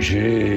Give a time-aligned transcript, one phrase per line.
[0.00, 0.47] J'ai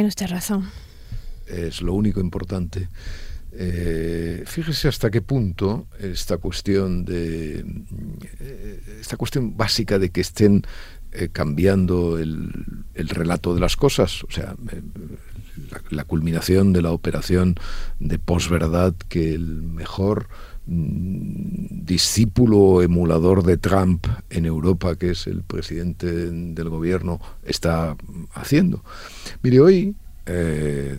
[0.00, 0.66] Tiene usted razón.
[1.46, 2.88] Es lo único importante.
[3.52, 7.58] Eh, fíjese hasta qué punto esta cuestión de
[8.38, 10.62] eh, esta cuestión básica de que estén
[11.12, 12.50] eh, cambiando el,
[12.94, 14.56] relato de las cosas, o sea,
[15.70, 17.56] la, la, culminación de la operación
[17.98, 20.30] de posverdad que el mejor
[20.66, 27.96] discípulo emulador de Trump en Europa, que es el presidente del gobierno, está
[28.34, 28.84] haciendo.
[29.42, 29.96] Mire, hoy
[30.26, 30.98] eh,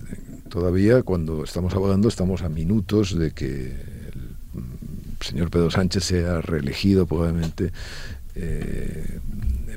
[0.50, 7.06] todavía cuando estamos hablando estamos a minutos de que el señor Pedro Sánchez sea reelegido
[7.06, 7.72] probablemente
[8.36, 9.20] eh,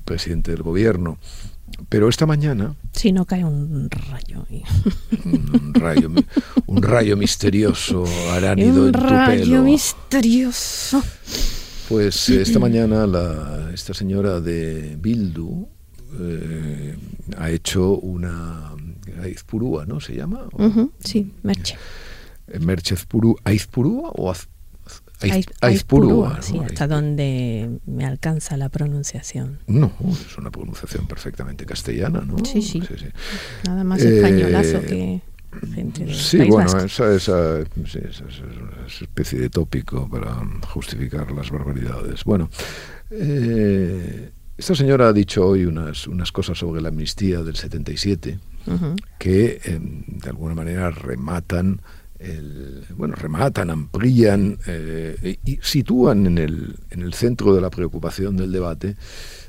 [0.04, 1.18] presidente del gobierno.
[1.88, 2.74] Pero esta mañana...
[2.92, 4.46] Si no cae un rayo.
[5.24, 6.10] Un, rayo,
[6.66, 11.02] un rayo misterioso, aránido un en tu rayo misterioso.
[11.88, 15.68] Pues eh, esta mañana la, esta señora de Bildu
[16.18, 16.96] eh,
[17.36, 18.72] ha hecho una
[19.22, 20.00] Aizpurúa, ¿no?
[20.00, 20.48] ¿Se llama?
[20.98, 21.76] sí, Merche.
[22.48, 22.96] Eh, Merche
[23.44, 24.30] Aizpurúa o
[25.60, 29.58] Aizpurúa, sí, hasta donde me alcanza la pronunciación.
[29.66, 32.44] No, es una pronunciación perfectamente castellana, ¿no?
[32.44, 32.82] Sí, sí.
[33.66, 35.20] Nada más españolazo eh, que
[35.74, 40.34] gente de Sí, bueno, esa, esa, una especie de tópico para
[40.68, 42.24] justificar las barbaridades.
[42.24, 42.50] Bueno,
[43.10, 48.38] eh, esta señora ha dicho hoy unas, unas cosas sobre la amnistía del 77
[49.18, 51.82] que em, de alguna manera rematan
[52.96, 58.52] bueno, rematan, amplían eh, y sitúan en el, en el centro de la preocupación del
[58.52, 58.96] debate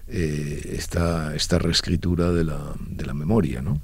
[0.07, 3.61] eh, esta, esta reescritura de la, de la memoria.
[3.61, 3.81] ¿no?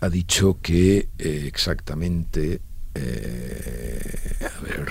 [0.00, 2.60] Ha dicho que eh, exactamente...
[2.94, 4.88] a ver...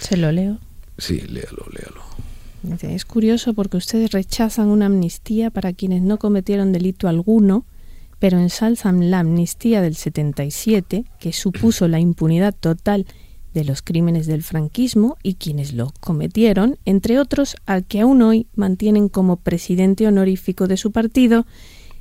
[0.00, 0.58] ¿Se lo leo?
[0.98, 2.02] Sí, léalo, léalo.
[2.82, 7.66] Es curioso porque ustedes rechazan una amnistía para quienes no cometieron delito alguno
[8.22, 13.04] pero ensalzan la amnistía del 77, que supuso la impunidad total
[13.52, 18.46] de los crímenes del franquismo y quienes lo cometieron, entre otros al que aún hoy
[18.54, 21.46] mantienen como presidente honorífico de su partido,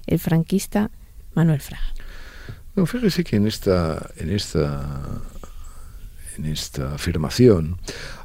[0.06, 0.92] el franquista
[1.34, 1.92] Manuel Fraga.
[2.76, 5.24] No, fíjese que en esta, en esta,
[6.38, 7.78] en esta afirmación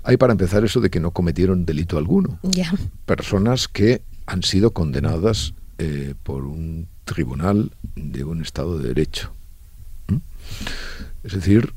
[0.02, 2.40] hay para empezar eso de que no cometieron delito alguno.
[2.42, 2.74] Ya.
[3.06, 9.32] Personas que han sido condenadas eh, por un tribunal de un Estado de Derecho.
[11.24, 11.72] Es decir,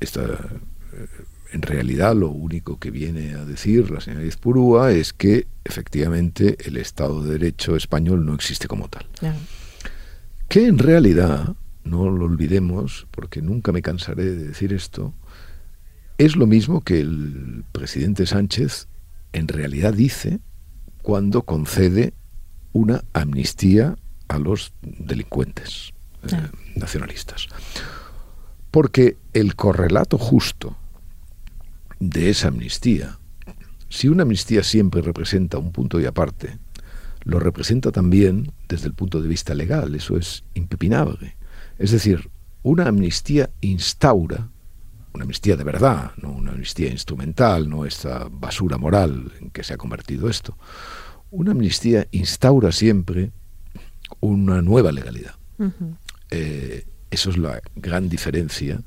[0.00, 1.06] esta, eh,
[1.52, 6.76] en realidad lo único que viene a decir la señora Izpurúa es que efectivamente el
[6.76, 9.06] Estado de Derecho español no existe como tal.
[10.48, 11.54] Que en realidad,
[11.84, 15.14] no lo olvidemos, porque nunca me cansaré de decir esto,
[16.18, 18.88] es lo mismo que el presidente Sánchez
[19.32, 20.40] en realidad dice
[21.02, 22.12] cuando concede
[22.72, 23.96] una amnistía
[24.28, 25.92] a los delincuentes
[26.30, 27.48] eh, nacionalistas.
[28.70, 30.76] Porque el correlato justo
[31.98, 33.18] de esa amnistía,
[33.88, 36.58] si una amnistía siempre representa un punto y aparte,
[37.24, 41.36] lo representa también desde el punto de vista legal, eso es impepinable.
[41.78, 42.30] Es decir,
[42.62, 44.48] una amnistía instaura,
[45.14, 49.74] una amnistía de verdad, no una amnistía instrumental, no esta basura moral en que se
[49.74, 50.56] ha convertido esto.
[51.30, 53.32] Una amnistía instaura siempre
[54.20, 55.34] una nueva legalidad.
[56.30, 58.82] Eh, eso es la gran diferencia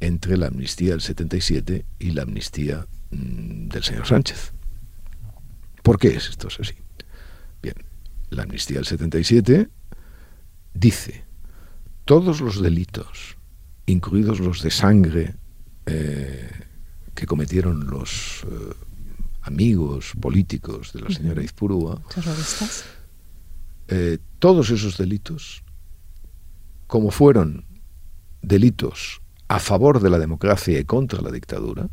[0.00, 4.52] entre la amnistía del 77 y la amnistía mm, del señor Sánchez.
[5.82, 6.74] ¿Por qué es esto así?
[7.62, 7.74] Bien,
[8.30, 9.68] la amnistía del 77
[10.74, 11.24] dice
[12.04, 13.36] todos los delitos,
[13.86, 15.36] incluidos los de sangre
[15.86, 16.50] eh,
[17.14, 18.74] que cometieron los eh,
[19.42, 22.02] amigos políticos de la señora Izpurúa,
[23.90, 25.64] eh, todos esos delitos,
[26.86, 27.64] como fueron
[28.40, 31.88] delitos a favor de la democracia y contra la dictadura,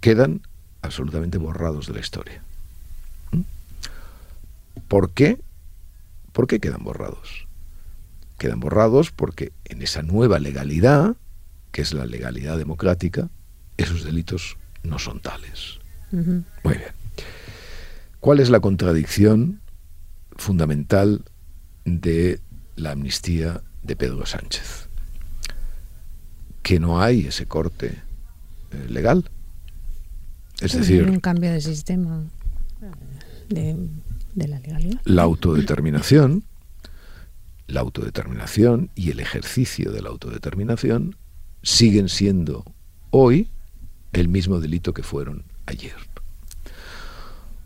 [0.00, 0.40] quedan
[0.80, 2.42] absolutamente borrados de la historia.
[3.30, 3.40] ¿Mm?
[4.88, 5.38] ¿Por qué?
[6.32, 7.46] ¿Por qué quedan borrados?
[8.38, 11.16] Quedan borrados porque en esa nueva legalidad,
[11.72, 13.28] que es la legalidad democrática,
[13.76, 15.78] esos delitos no son tales.
[16.10, 16.34] Muy
[16.64, 16.92] bien.
[18.20, 19.60] ¿Cuál es la contradicción
[20.36, 21.24] fundamental
[21.84, 22.40] de
[22.76, 24.88] la amnistía de Pedro Sánchez.
[26.62, 28.02] Que no hay ese corte
[28.70, 29.30] eh, legal.
[30.60, 32.24] Es decir, un cambio de sistema
[33.48, 33.76] de,
[34.34, 35.00] de la legalidad.
[35.04, 36.44] La autodeterminación,
[37.66, 41.16] la autodeterminación y el ejercicio de la autodeterminación
[41.62, 42.64] siguen siendo
[43.10, 43.50] hoy
[44.12, 45.94] el mismo delito que fueron ayer.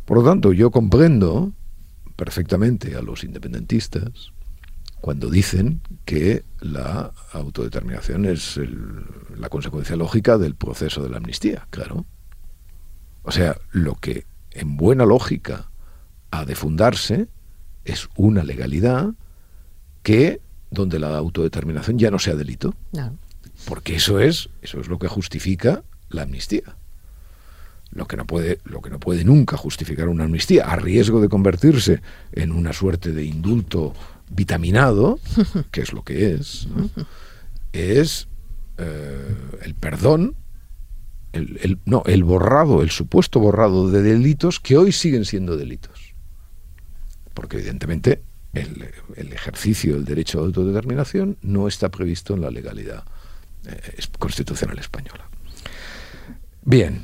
[0.04, 1.52] Por lo tanto, yo comprendo
[2.20, 4.32] perfectamente a los independentistas
[5.00, 8.60] cuando dicen que la autodeterminación es
[9.38, 12.04] la consecuencia lógica del proceso de la amnistía, claro.
[13.22, 15.70] O sea, lo que en buena lógica
[16.30, 17.28] ha de fundarse
[17.86, 19.14] es una legalidad
[20.02, 22.74] que donde la autodeterminación ya no sea delito.
[23.64, 26.76] Porque eso es, eso es lo que justifica la amnistía.
[27.92, 31.28] Lo que, no puede, lo que no puede nunca justificar una amnistía, a riesgo de
[31.28, 32.00] convertirse
[32.32, 33.94] en una suerte de indulto
[34.30, 35.18] vitaminado,
[35.72, 36.68] que es lo que es,
[37.72, 38.28] es
[38.78, 40.36] eh, el perdón,
[41.32, 46.14] el, no, el borrado, el supuesto borrado de delitos que hoy siguen siendo delitos.
[47.34, 48.22] Porque evidentemente
[48.52, 53.04] el, el ejercicio del derecho a autodeterminación no está previsto en la legalidad
[53.66, 55.28] eh, constitucional española.
[56.62, 57.02] Bien,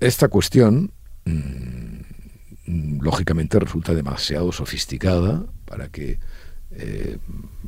[0.00, 0.92] esta cuestión
[1.24, 6.18] mm, lógicamente resulta demasiado sofisticada para que
[6.70, 7.18] eh,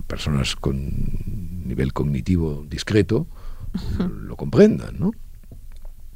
[0.07, 0.77] personas con
[1.67, 3.27] nivel cognitivo discreto
[3.99, 5.13] lo comprendan, ¿no?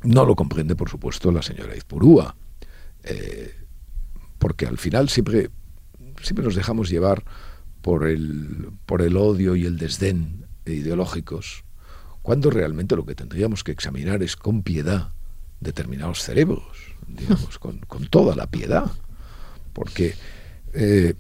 [0.03, 2.37] No lo comprende, por supuesto, la señora Izpurúa,
[3.05, 3.55] eh,
[4.39, 5.51] porque al final siempre,
[6.21, 7.25] siempre nos dejamos llevar
[7.81, 11.65] por el, por el odio y el desdén ideológicos,
[12.23, 15.13] cuando realmente lo que tendríamos que examinar es con piedad
[15.65, 16.63] determinados cerebros,
[17.09, 18.85] digamos, con, toda la piedad.
[19.73, 20.15] Porque,
[20.73, 21.15] eh,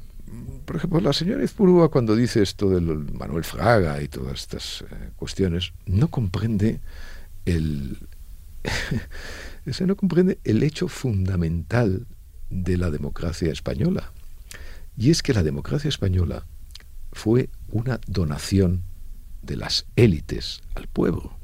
[0.64, 5.11] por ejemplo, la señora Izpurúa cuando dice esto del Manuel Fraga y todas estas eh,
[5.17, 6.81] cuestiones, no comprende
[7.44, 7.99] el...
[9.81, 12.06] no comprende el hecho fundamental
[12.50, 14.12] de la democracia española.
[14.96, 16.46] Y es que la democracia española
[17.12, 18.82] fue una donación
[19.43, 21.37] de las élites al pueblo.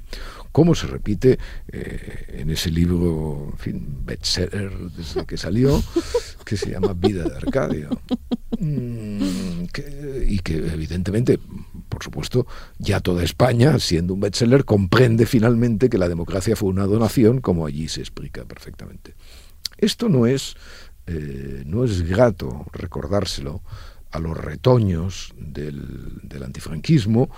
[0.53, 1.39] ¿Cómo se repite
[1.69, 5.83] eh, en ese libro, en fin, bestseller desde que salió,
[6.45, 7.91] que se llama Vida de Arcadio?
[8.59, 9.65] Mm,
[10.27, 11.39] y que evidentemente,
[11.89, 12.47] por supuesto,
[12.79, 17.67] ya toda España, siendo un bestseller, comprende finalmente que la democracia fue una donación, como
[17.67, 19.15] allí se explica perfectamente.
[19.79, 20.57] Esto no es,
[21.07, 23.63] eh, no es grato recordárselo
[24.11, 27.31] a los retoños del, del antifranquismo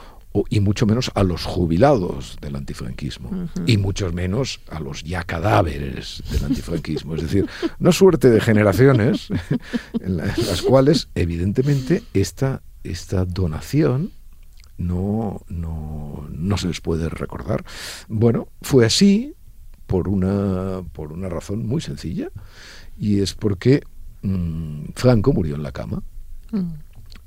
[0.49, 6.23] y mucho menos a los jubilados del antifranquismo y mucho menos a los ya cadáveres
[6.31, 7.15] del antifranquismo.
[7.15, 7.47] Es decir,
[7.79, 9.29] una suerte de generaciones
[10.01, 14.13] en, las cuales evidentemente esta, esta donación
[14.79, 17.65] no, no, no, se les puede recordar.
[18.09, 19.35] Bueno, fue así
[19.87, 22.31] por una, por una razón muy sencilla
[22.97, 23.83] y es porque
[24.23, 26.03] mm, Franco murió en la cama.
[26.51, 26.71] Mm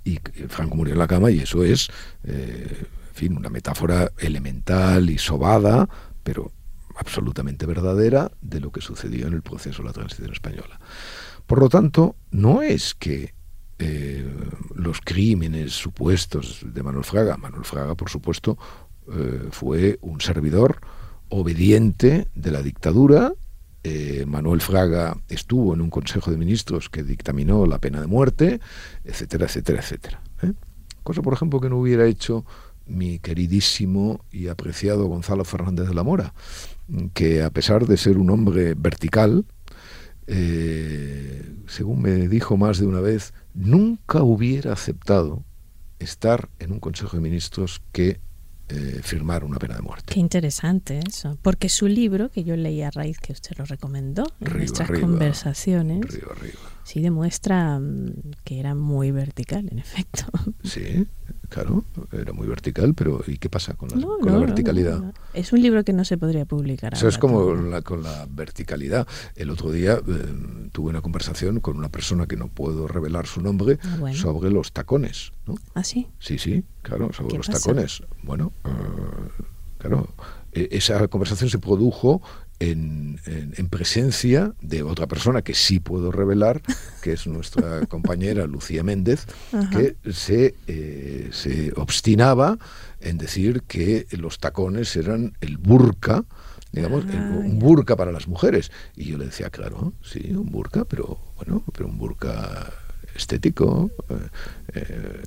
[0.05, 1.89] y Franco murió en la cama y eso es,
[2.23, 5.89] eh, en fin, una metáfora elemental y sobada,
[6.23, 6.51] pero
[6.95, 10.79] absolutamente verdadera de lo que sucedió en el proceso de la transición española.
[11.45, 13.33] Por lo tanto, no es que
[13.79, 14.25] eh,
[14.75, 18.57] los crímenes supuestos de Manuel Fraga, Manuel Fraga, por supuesto,
[19.11, 20.79] eh, fue un servidor
[21.29, 23.33] obediente de la dictadura
[23.87, 28.59] eh, Manuel Fraga estuvo en un Consejo de Ministros que dictaminó la pena de muerte,
[29.03, 30.21] etcétera, etcétera, etcétera.
[30.41, 30.53] ¿eh?
[31.03, 32.45] Cosa, por ejemplo, que no hubiera hecho
[32.87, 36.33] mi queridísimo y apreciado Gonzalo Fernández de la Mora,
[37.13, 39.45] que a pesar de ser un hombre vertical,
[40.25, 45.43] eh, según me dijo más de una vez, nunca hubiera aceptado
[45.99, 48.19] estar en un Consejo de Ministros que
[48.69, 50.13] eh, firmar una pena de muerte.
[50.13, 54.23] Qué interesante eso, porque su libro, que yo leí a raíz que usted lo recomendó
[54.41, 56.01] en nuestras conversaciones,
[56.83, 60.25] sí demuestra mm, que era muy vertical, en efecto.
[60.63, 61.07] Sí,
[61.55, 65.13] Claro, era muy vertical, pero ¿y qué pasa con la, verticalidad?
[65.33, 66.93] es un libro que no se podría publicar.
[66.93, 69.07] Eso es como con la verticalidad.
[69.37, 73.39] El otro día eh, tuve una conversación con una persona que no puedo revelar su
[73.39, 75.31] nombre ah, sobre los tacones.
[75.45, 75.55] ¿no?
[75.75, 76.09] ¿Ah, sí?
[76.19, 78.03] Sí, sí, claro, sobre los tacones.
[78.21, 79.43] Bueno, eh,
[79.77, 80.09] claro,
[80.51, 82.21] e, esa conversación se produjo
[82.59, 83.19] en,
[83.69, 86.61] presencia de otra persona que sí puedo revelar,
[87.01, 89.25] que es nuestra compañera Lucía Méndez,
[89.71, 92.57] que se, eh, se obstinaba
[93.01, 96.23] en decir que los tacones eran el burka,
[96.71, 98.71] digamos, ah, un burka para las mujeres.
[98.95, 102.71] Y yo le decía, claro, sí, un burka, pero bueno, pero un burka
[103.15, 103.91] estético,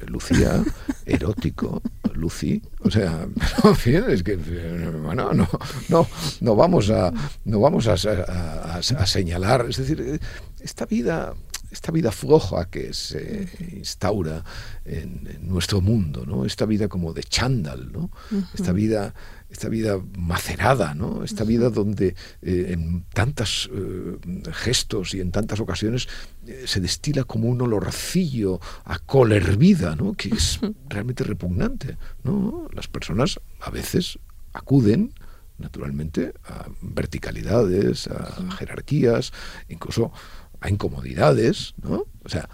[0.07, 0.62] lucía,
[1.07, 1.83] erótico,
[2.14, 2.61] Lucy.
[2.80, 3.26] O sea,
[4.09, 5.49] es que bueno, no,
[5.88, 6.07] no,
[6.40, 7.12] no vamos a
[7.45, 10.21] no vamos a, a señalar, es decir,
[10.61, 11.35] esta vida
[11.71, 14.45] esta vida floja que se instaura
[14.85, 16.45] en, nuestro mundo, ¿no?
[16.45, 18.11] Esta vida como de chándal, ¿no?
[18.54, 19.14] Esta vida
[19.50, 21.25] esta vida macerada, ¿no?
[21.25, 24.19] Esta vida donde eh, en tantos eh,
[24.52, 26.09] gestos y en tantas ocasiones
[26.47, 30.12] eh, se destila como un olorcillo a col hervida, ¿no?
[30.14, 32.69] Que es realmente repugnante, ¿no?
[32.73, 34.19] Las personas a veces
[34.52, 35.14] acuden
[35.57, 39.33] naturalmente a verticalidades, a jerarquías,
[39.69, 40.12] incluso
[40.61, 42.07] a incomodidades, ¿no?
[42.23, 42.49] O sea,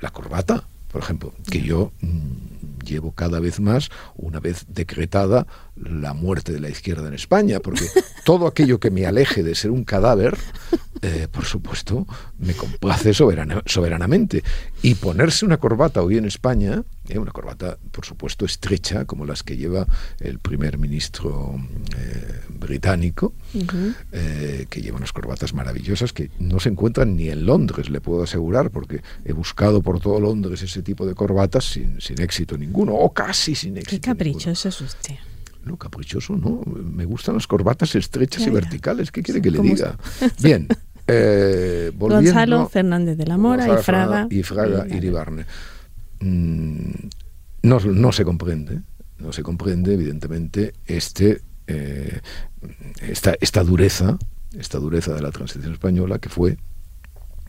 [0.00, 5.46] la corbata, por ejemplo, que yo mm, llevo cada vez más, una vez decretada
[5.82, 7.84] la muerte de la izquierda en España, porque
[8.24, 10.36] todo aquello que me aleje de ser un cadáver,
[11.02, 12.06] eh, por supuesto,
[12.38, 14.42] me complace soberanamente.
[14.82, 19.42] Y ponerse una corbata hoy en España, eh, una corbata, por supuesto, estrecha, como las
[19.42, 19.86] que lleva
[20.20, 21.56] el primer ministro
[21.96, 28.00] eh, británico, que lleva unas corbatas maravillosas que no se encuentran ni en Londres, le
[28.00, 32.56] puedo asegurar, porque he buscado por todo Londres ese tipo de corbatas sin, sin éxito
[32.56, 33.90] ninguno, o casi sin éxito.
[33.90, 35.14] Qué caprichoso es usted.
[35.64, 36.62] No, caprichoso, no.
[36.66, 39.10] Me gustan las corbatas estrechas y verticales.
[39.10, 39.96] ¿Qué quiere que le diga?
[40.40, 40.68] Bien.
[41.10, 44.26] Eh, Gonzalo Fernández de la Mora y Fraga.
[44.28, 45.46] Y Fraga Iribarne.
[46.20, 46.90] Mm,
[47.62, 48.82] no, no se comprende,
[49.18, 52.20] no se comprende, evidentemente, este, eh,
[53.00, 54.18] esta, esta dureza,
[54.52, 56.58] esta dureza de la transición española que fue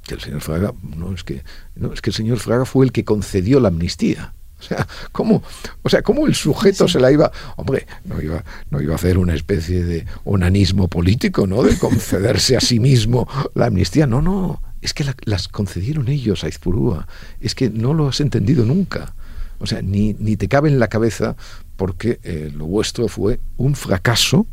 [0.08, 1.44] que el señor Fraga, no es que,
[1.76, 4.34] no, es que el señor Fraga fue el que concedió la amnistía.
[4.62, 5.44] O sea, ¿cómo,
[5.84, 7.32] o sea, ¿cómo el sujeto se la iba...
[7.56, 11.64] Hombre, no iba, no iba a hacer una especie de onanismo político, ¿no?
[11.64, 14.06] De concederse a sí mismo la amnistía.
[14.06, 17.08] No, no, es que las concedieron ellos a Izpurúa.
[17.40, 19.14] Es que no lo has entendido nunca.
[19.60, 21.36] O sea, ni, ni te cabe en la cabeza
[21.76, 24.46] porque eh, lo vuestro fue un fracaso,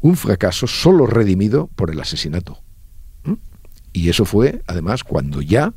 [0.00, 2.62] un fracaso solo redimido por el asesinato.
[3.92, 5.72] Y eso fue, además, cuando ya,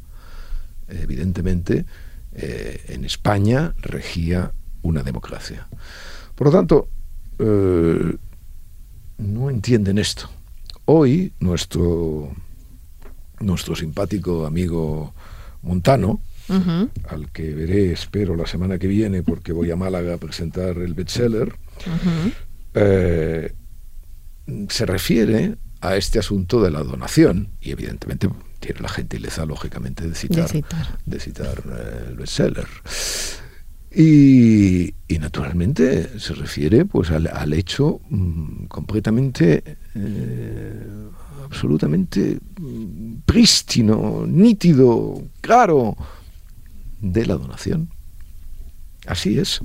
[0.88, 1.86] evidentemente,
[2.34, 5.68] eh, en España regía una democracia.
[6.36, 6.88] Por lo tanto,
[7.40, 8.18] eh,
[9.18, 10.30] no entienden esto.
[10.86, 12.32] Hoy nuestro,
[13.40, 15.14] nuestro simpático amigo
[15.62, 16.22] Montano,
[17.08, 20.94] al que veré, espero, la semana que viene, porque voy a Málaga a presentar el
[20.94, 21.56] bestseller,
[22.74, 23.54] eh,
[24.68, 30.16] se refiere a este asunto de la donación, y evidentemente tiene la gentileza, lógicamente, de
[30.16, 30.50] citar,
[31.06, 31.64] de citar.
[31.66, 32.68] Eh, el bestseller.
[33.94, 40.88] Y, y, naturalmente se refiere pues al, hecho mm, completamente, eh,
[41.44, 45.98] absolutamente mm, prístino, nítido, claro,
[47.02, 47.90] de la donación.
[49.08, 49.60] Así es.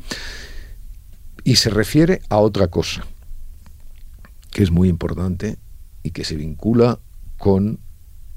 [1.45, 3.07] Y se refiere a otra cosa,
[4.51, 5.59] que es muy importante
[6.07, 7.01] y que se vincula
[7.37, 7.81] con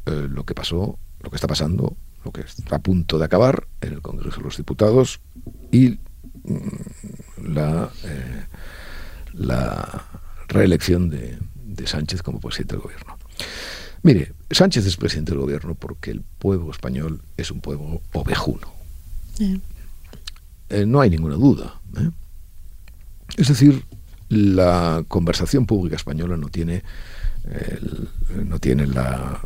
[0.07, 1.95] eh, lo que pasó, lo que está pasando,
[2.25, 5.19] lo que está a punto de acabar en el Congreso de los Diputados
[5.71, 5.99] y
[6.45, 8.45] mm, la, eh,
[9.33, 10.03] la
[10.47, 11.37] reelección de,
[11.85, 13.17] Sánchez como presidente del gobierno.
[14.03, 18.67] Mire, Sánchez es presidente del gobierno porque el pueblo español es un pueblo ovejuno.
[20.69, 21.79] Eh, no hay ninguna duda.
[23.37, 23.85] Es decir,
[24.29, 26.83] la conversación pública española no tiene,
[28.45, 29.41] no tiene la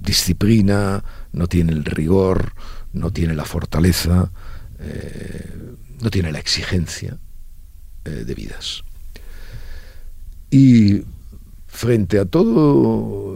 [0.00, 1.02] disciplina,
[1.32, 2.52] no tiene el rigor,
[2.92, 4.30] no tiene la fortaleza,
[4.78, 7.18] eh, no tiene la exigencia
[8.04, 8.82] eh, de vidas.
[10.50, 11.02] Y
[11.66, 13.34] frente a todo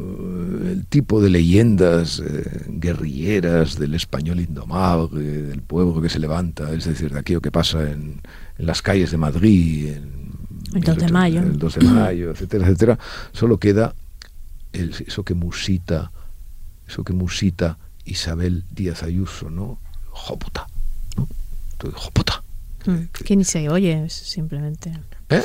[0.67, 6.85] el tipo de leyendas eh, guerrilleras del español indomable, del pueblo que se levanta, es
[6.85, 8.21] decir, de aquello que pasa en,
[8.57, 10.24] las calles de Madrid, en
[10.75, 12.99] el 2 de mayo, el 2 de mayo etcétera, etcétera,
[13.33, 13.95] solo queda
[14.73, 16.11] eso que musita
[16.87, 19.79] eso que musita Isabel Díaz Ayuso, ¿no?
[20.11, 20.67] Joputa,
[21.17, 21.29] ¿no?
[21.93, 22.43] Joputa.
[22.87, 24.93] Mm, que ni se oye, simplemente.
[25.31, 25.43] ¿Eh?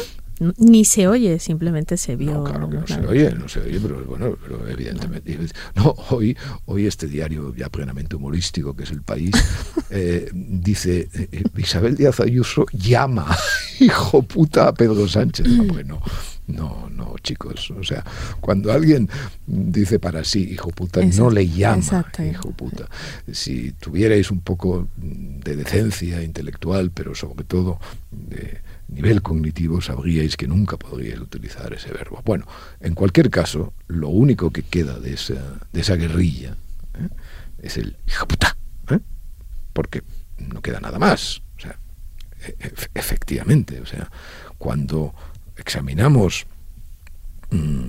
[0.57, 2.33] Ni se oye, simplemente se vio.
[2.33, 5.37] No, claro que no se oye, no se oye, pero bueno, pero evidentemente.
[5.75, 9.31] No, hoy, hoy este diario ya plenamente humorístico, que es El País,
[9.89, 13.27] eh, dice, eh, Isabel Díaz Ayuso llama,
[13.79, 15.47] hijo puta, a Pedro Sánchez.
[15.49, 16.01] Ah, bueno,
[16.47, 17.71] no, no, chicos.
[17.71, 18.03] O sea,
[18.39, 19.09] cuando alguien
[19.45, 22.87] dice para sí, hijo puta, no le llama hijo puta.
[23.31, 27.79] Si tuvierais un poco de decencia intelectual, pero sobre todo
[28.11, 32.21] de nivel cognitivo, sabríais que nunca podríais utilizar ese verbo.
[32.25, 32.45] Bueno,
[32.79, 36.55] en cualquier caso, lo único que queda de esa, de esa guerrilla
[36.95, 37.09] ¿eh?
[37.61, 38.55] es el hijo puta.
[39.73, 40.03] porque
[40.39, 41.41] no queda nada más.
[41.57, 41.79] O sea,
[42.41, 44.11] e, efectivamente, o sea,
[44.57, 45.13] cuando
[45.55, 46.47] examinamos
[47.51, 47.85] mm,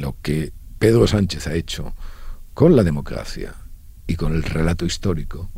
[0.00, 1.94] lo que Pedro Sánchez ha hecho
[2.54, 3.54] con la democracia
[4.06, 5.50] y con el relato histórico,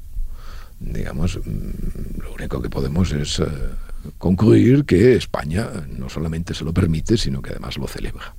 [0.78, 3.46] digamos, mm, lo único que podemos es eh,
[4.18, 8.34] concluir que España no solamente se lo permite, sino que además lo celebra.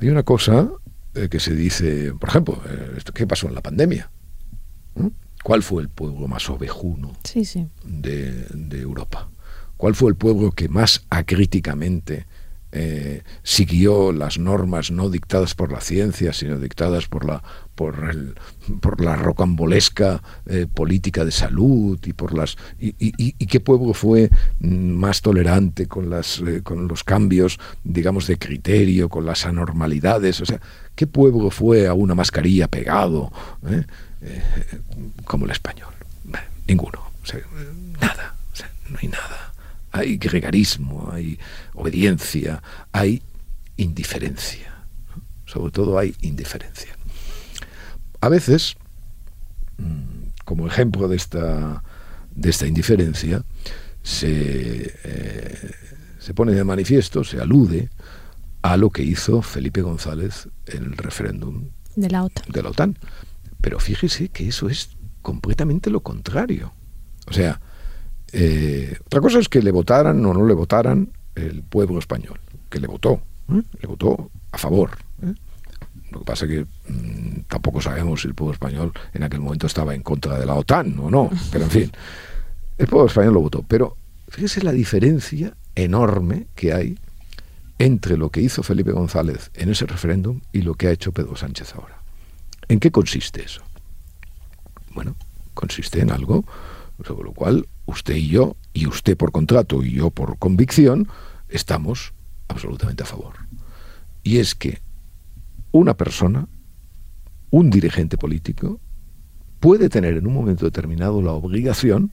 [0.00, 0.70] Hay una cosa
[1.14, 4.10] eh, que se dice, por ejemplo, eh, ¿qué pasó en la pandemia?
[4.94, 5.08] ¿Mm?
[5.42, 7.12] ¿Cuál fue el pueblo más ovejuno
[7.84, 9.30] De, de, Europa?
[9.76, 12.26] ¿Cuál fue el pueblo que más acríticamente
[12.78, 17.42] eh, siguió las normas no dictadas por la ciencia, sino dictadas por la,
[17.74, 18.34] por, el,
[18.82, 24.28] por la rocambolesca eh, política de salud y por las y, qué pueblo fue
[24.60, 30.44] más tolerante con las eh, con los cambios digamos de criterio con las anormalidades o
[30.44, 30.60] sea
[30.94, 33.32] qué pueblo fue a una mascarilla pegado
[35.24, 35.94] como el español
[36.66, 37.00] ninguno
[38.00, 38.34] nada
[38.90, 39.45] no hay nada
[39.96, 41.38] hay gregarismo, hay
[41.74, 42.62] obediencia,
[42.92, 43.22] hay
[43.76, 44.84] indiferencia.
[45.44, 46.96] Sobre todo hay indiferencia.
[48.20, 48.76] A veces,
[49.78, 51.82] mm, como ejemplo de esta,
[52.34, 53.44] de esta indiferencia,
[54.02, 55.70] se, eh,
[56.18, 57.90] se pone de manifiesto, se alude
[58.62, 62.44] a lo que hizo Felipe González en el referéndum de la OTAN.
[62.48, 62.98] De la OTAN.
[63.60, 64.90] Pero fíjese que eso es
[65.22, 66.72] completamente lo contrario.
[67.26, 67.60] O sea,
[68.32, 72.80] eh, otra cosa es que le votaran o no le votaran el pueblo español, que
[72.80, 73.20] le votó,
[73.52, 73.62] ¿eh?
[73.80, 74.90] le votó a favor.
[75.22, 75.34] ¿eh?
[76.10, 79.66] Lo que pasa es que mm, tampoco sabemos si el pueblo español en aquel momento
[79.66, 81.92] estaba en contra de la OTAN o no, pero en fin,
[82.78, 83.62] el pueblo español lo votó.
[83.62, 83.96] Pero
[84.28, 86.98] fíjese la diferencia enorme que hay
[87.78, 91.36] entre lo que hizo Felipe González en ese referéndum y lo que ha hecho Pedro
[91.36, 92.00] Sánchez ahora.
[92.68, 93.62] ¿En qué consiste eso?
[94.94, 95.14] Bueno,
[95.54, 96.44] consiste en algo
[97.04, 101.08] sobre lo cual usted y yo, y usted por contrato y yo por convicción,
[101.48, 102.12] estamos
[102.48, 103.34] absolutamente a favor.
[104.22, 104.80] Y es que
[105.72, 106.48] una persona,
[107.50, 108.80] un dirigente político,
[109.60, 112.12] puede tener en un momento determinado la obligación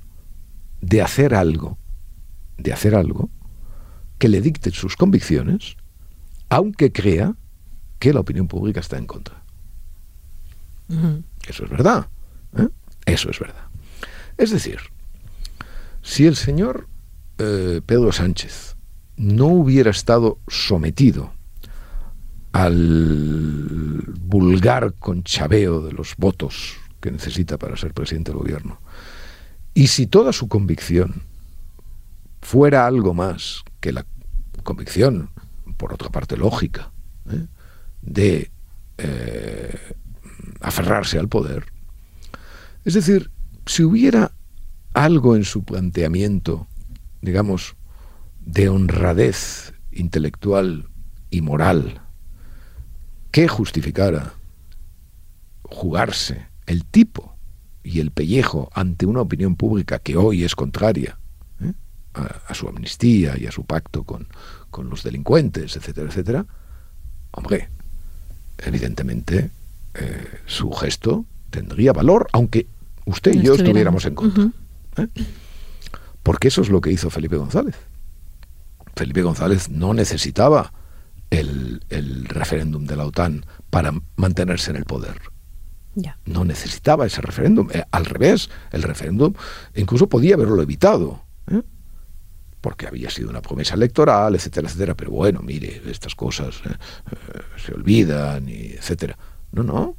[0.82, 1.78] de hacer algo,
[2.58, 3.30] de hacer algo
[4.19, 5.76] que le dicte sus convicciones,
[6.50, 7.36] aunque crea
[8.00, 9.43] que la opinión pública está en contra.
[11.47, 12.08] Eso es verdad.
[12.58, 12.67] ¿eh?
[13.06, 13.67] Eso es verdad.
[14.38, 14.80] Es decir,
[16.04, 16.88] si el señor
[17.39, 18.76] eh, Pedro Sánchez
[19.16, 21.34] no hubiera estado sometido
[22.52, 28.80] al vulgar conchabeo de los votos que necesita para ser presidente del gobierno,
[29.74, 31.24] y si toda su convicción
[32.42, 34.06] fuera algo más que la
[34.62, 35.32] convicción,
[35.78, 36.92] por otra parte lógica,
[37.30, 37.48] ¿eh?
[38.02, 38.52] de
[38.98, 39.96] eh,
[40.60, 41.66] aferrarse al poder,
[42.86, 43.32] es decir,
[43.66, 44.34] si hubiera
[44.93, 46.67] algo en su planteamiento,
[47.21, 47.75] digamos,
[48.45, 50.88] de honradez intelectual
[51.29, 52.01] y moral
[53.32, 54.34] que justificara
[55.63, 57.36] jugarse el tipo
[57.84, 61.17] y el pellejo ante una opinión pública que hoy es contraria
[61.62, 61.73] ¿eh?
[62.13, 64.27] a, su amnistía y a su pacto con,
[64.69, 66.45] con los delincuentes, etcétera, etcétera,
[67.32, 67.69] hombre,
[68.60, 69.49] evidentemente
[69.95, 72.67] eh, su gesto tendría valor, aunque
[73.06, 74.51] usted y yo estuviéramos en contra.
[74.97, 75.08] ¿Eh?
[76.23, 77.75] Porque eso es lo que hizo Felipe González.
[78.95, 80.71] Felipe González no necesitaba
[81.29, 81.82] el,
[82.27, 85.19] referéndum de la OTAN para mantenerse en el poder.
[86.25, 87.69] No necesitaba ese referéndum.
[87.71, 89.34] Eh, al revés, el referéndum
[89.75, 91.23] incluso podía haberlo evitado.
[91.51, 91.62] ¿eh?
[92.62, 94.95] Porque había sido una promesa electoral, etcétera, etcétera.
[94.95, 96.62] Pero bueno, mire, estas cosas
[97.58, 99.17] se olvidan, y etcétera.
[99.51, 99.97] No, no.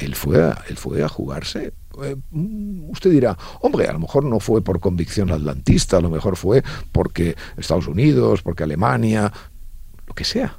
[0.00, 2.16] Él fue, a, él fue a jugarse eh,
[2.88, 6.62] usted dirá, hombre, a lo mejor no fue por convicción atlantista, a lo mejor fue
[6.92, 9.32] porque Estados Unidos, porque Alemania,
[10.06, 10.56] lo que sea,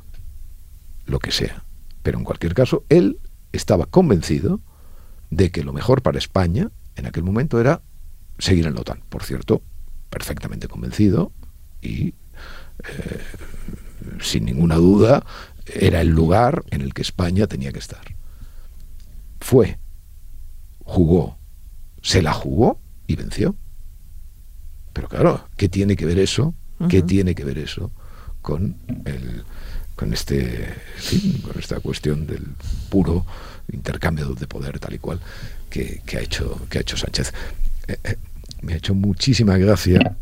[1.05, 1.63] lo que sea.
[2.03, 3.19] Pero en cualquier caso, él
[3.51, 4.59] estaba convencido
[5.29, 7.81] de que lo mejor para España en aquel momento era
[8.37, 9.01] seguir en la OTAN.
[9.07, 9.61] Por cierto,
[10.09, 11.31] perfectamente convencido
[11.81, 12.13] y eh,
[14.19, 15.25] sin ninguna duda
[15.65, 18.01] era el lugar en el que España tenía que estar.
[19.41, 19.77] Fue
[20.83, 21.37] jugó,
[22.01, 23.55] se la jugó y venció.
[24.93, 26.53] Pero claro, ¿qué tiene que ver eso?
[26.89, 27.91] ¿Qué tiene que ver eso
[28.41, 28.75] con
[29.05, 29.43] el
[29.95, 30.73] con este
[31.43, 32.43] con esta cuestión del
[32.89, 33.23] puro
[33.71, 35.19] intercambio de poder tal y cual
[35.69, 37.33] que, ha hecho que ha hecho Sánchez?
[37.87, 38.17] Eh, eh,
[38.63, 40.17] me ha hecho muchísima gracia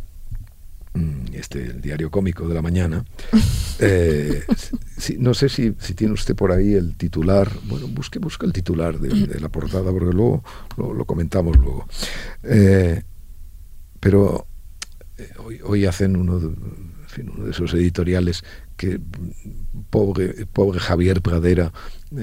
[0.94, 3.06] mm, este diario cómico de la mañana.
[3.82, 4.44] Eh,
[5.20, 7.50] no sé si, tiene usted por ahí el titular.
[7.64, 10.44] Bueno, busque, busque el titular de, la portada, porque luego
[10.76, 11.88] lo, comentamos luego.
[12.44, 13.02] Eh,
[14.02, 14.48] pero
[15.18, 15.32] eh,
[15.64, 18.44] hoy, hacen uno de, uno de esos editoriales
[18.76, 19.00] que
[19.90, 21.72] pobre, pobre Javier Pradera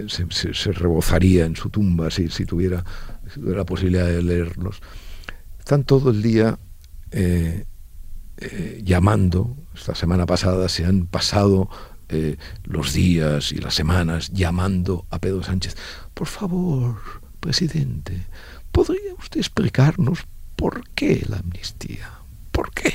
[0.08, 2.84] se, rebozaría en su tumba si, si, tuviera,
[3.36, 4.82] la posibilidad de leerlos.
[5.58, 6.58] Están todo el día
[8.82, 11.70] llamando, esta semana pasada se han pasado
[12.08, 15.76] eh, los días y las semanas llamando a Pedro Sánchez.
[16.14, 16.96] Por favor,
[17.40, 18.26] presidente,
[18.70, 20.20] ¿podría usted explicarnos
[20.54, 22.10] por qué la amnistía?
[22.52, 22.94] ¿Por qué?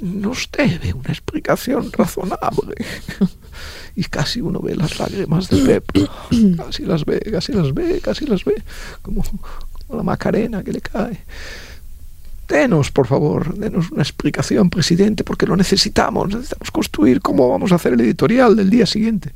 [0.00, 2.74] Nos debe una explicación razonable.
[3.94, 5.84] Y casi uno ve las lágrimas de Pep.
[6.56, 8.54] Casi las ve, casi las ve, casi las ve.
[9.02, 11.22] Como, como la Macarena que le cae.
[12.52, 16.28] Denos, por favor, denos una explicación, presidente, porque lo necesitamos.
[16.28, 19.30] Necesitamos construir cómo vamos a hacer el editorial del día siguiente.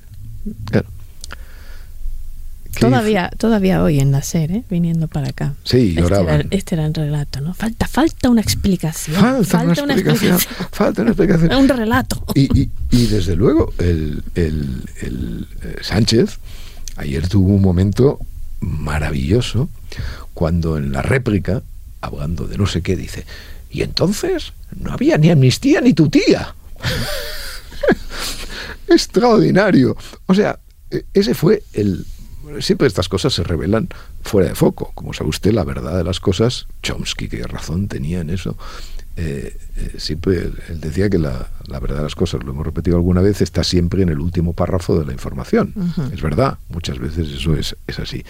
[2.79, 5.55] Todavía, todavía hoy en la serie, viniendo para acá.
[5.64, 6.42] Sí, lloraban.
[6.42, 7.55] Este, este era, el relato, ¿no?
[7.55, 9.16] Falta, falta una explicación.
[9.16, 10.38] Falta, una, explicación,
[10.70, 11.55] Falta una explicación.
[11.59, 12.22] un relato.
[12.35, 16.38] Y, desde luego, el, el eh, Sánchez
[16.96, 18.18] ayer tuvo un momento
[18.61, 19.70] maravilloso
[20.35, 21.62] cuando en la réplica
[22.06, 23.24] hablando de no sé qué, dice,
[23.70, 26.54] y entonces no había ni amnistía ni tu tía.
[28.88, 29.96] Extraordinario.
[30.26, 30.58] O sea,
[30.90, 32.06] e, ese fue el...
[32.60, 33.88] Siempre estas cosas se revelan
[34.22, 34.92] fuera de foco.
[34.94, 38.56] Como sabe usted, la verdad de las cosas, Chomsky, qué razón tenía en eso,
[39.16, 43.22] eh, eh, siempre él decía que la, verdad de las cosas, lo hemos repetido alguna
[43.22, 45.72] vez, está siempre en el último párrafo de la información.
[46.12, 48.24] Es verdad, muchas veces eso es, es así.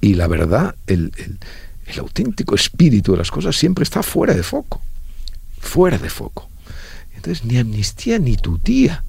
[0.00, 1.38] Y la verdad, el, el
[1.98, 4.80] auténtico espíritu de las cosas siempre está fuera de foco,
[5.58, 6.48] fuera de foco.
[7.14, 9.04] Entonces, ni amnistía ni tu tía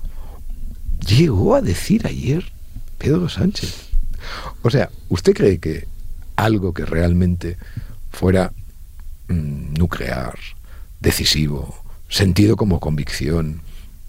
[1.07, 2.51] llegó a decir ayer
[2.97, 3.89] Pedro Sánchez.
[4.61, 5.87] O sea, ¿usted cree que
[6.35, 7.57] algo que realmente
[8.11, 8.53] fuera
[9.27, 10.37] mm, nuclear,
[10.99, 13.61] decisivo, sentido como convicción,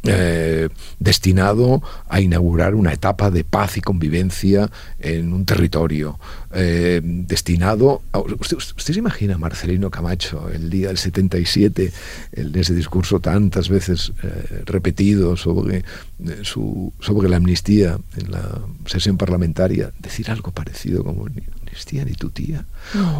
[0.07, 6.19] eh, destinado a inaugurar una etapa de paz y convivencia en un territorio,
[6.53, 8.03] eh, destinado...
[8.13, 11.93] A, ¿usted, se imagina Marcelino Camacho el día del 77,
[12.33, 15.85] el, ese discurso tantas veces eh, repetido sobre,
[16.43, 22.13] su, sobre la amnistía en la sesión parlamentaria, decir algo parecido como ni amnistía ni
[22.13, 22.67] tu tía?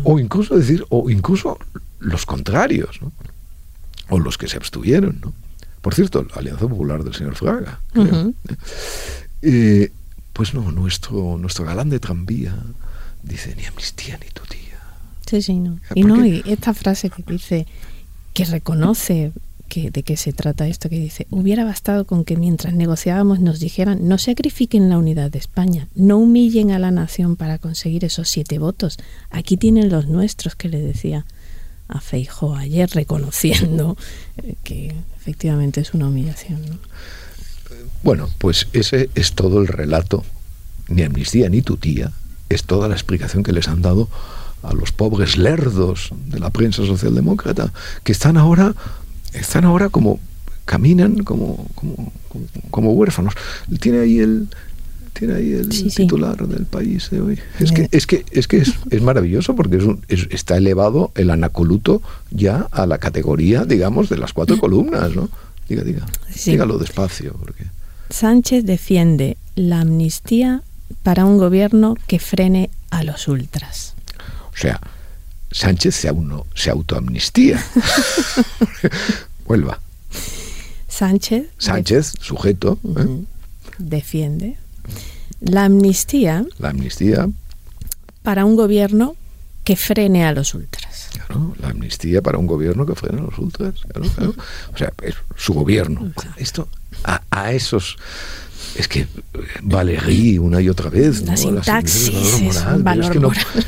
[0.03, 1.59] O incluso decir, o incluso
[1.99, 3.01] los contrarios,
[4.09, 5.33] o los que se abstuvieron, ¿no?
[5.85, 7.79] Por cierto, la Alianza Popular del señor Fraga.
[9.43, 9.93] Eh,
[10.33, 12.57] pues no, nuestro, nuestro galán de tranvía
[13.23, 14.81] dice ni amnistía ni tu tía.
[15.27, 15.79] Sí, sí, no.
[15.95, 17.67] Y no, y esta frase que dice,
[18.33, 19.33] que reconoce
[19.69, 23.61] que, de qué se trata esto, que dice, hubiera bastado con que mientras negociábamos nos
[23.61, 28.31] dijeran, no sacrifiquen la unidad de España, no humillen a la nación para conseguir esos
[28.31, 28.97] siete votos,
[29.29, 31.27] aquí tienen los nuestros, que le decía
[31.89, 33.97] a Feijo ayer reconociendo
[34.63, 36.81] que efectivamente es una humillación.
[38.03, 40.25] Bueno, pues ese es todo el relato,
[40.89, 42.13] ni amnistía ni tu tía,
[42.49, 44.09] es toda la explicación que les han dado
[44.63, 48.75] a los pobres lerdos de la prensa socialdemócrata, que están ahora,
[49.33, 50.21] están ahora como
[50.65, 52.13] caminan como, como,
[52.71, 53.35] como huérfanos.
[53.81, 54.49] Tiene ahí el,
[55.15, 57.39] tiene ahí el titular del país de hoy.
[57.59, 62.69] Es que es que es que es, maravilloso porque es, está elevado el anacoluto ya
[62.71, 65.31] a la categoría, digamos, de las cuatro columnas, ¿no?
[65.69, 66.07] Diga, diga.
[66.45, 67.65] Dígalo despacio porque
[68.11, 70.63] Sánchez defiende la amnistía
[71.03, 73.95] para un gobierno que frene a los ultras.
[74.53, 74.81] O sea,
[75.51, 77.65] Sánchez se, uno, se autoamnistía.
[79.47, 79.81] Vuelva.
[80.89, 81.47] Sánchez.
[81.59, 82.79] Sánchez, sujeto.
[82.97, 83.25] ¿eh?
[83.79, 84.57] Defiende
[85.41, 86.45] la amnistía.
[86.59, 87.29] La amnistía.
[88.23, 89.17] Para un gobierno
[89.65, 91.11] que frene a los ultras.
[91.13, 93.75] Claro, la amnistía para un gobierno que frene a los ultras.
[94.73, 96.13] O sea, es su gobierno.
[96.37, 96.69] Esto,
[97.05, 97.97] a, a esos
[98.77, 99.07] es que
[99.63, 101.23] Valéry una y otra vez.
[101.23, 102.41] La sintaxis,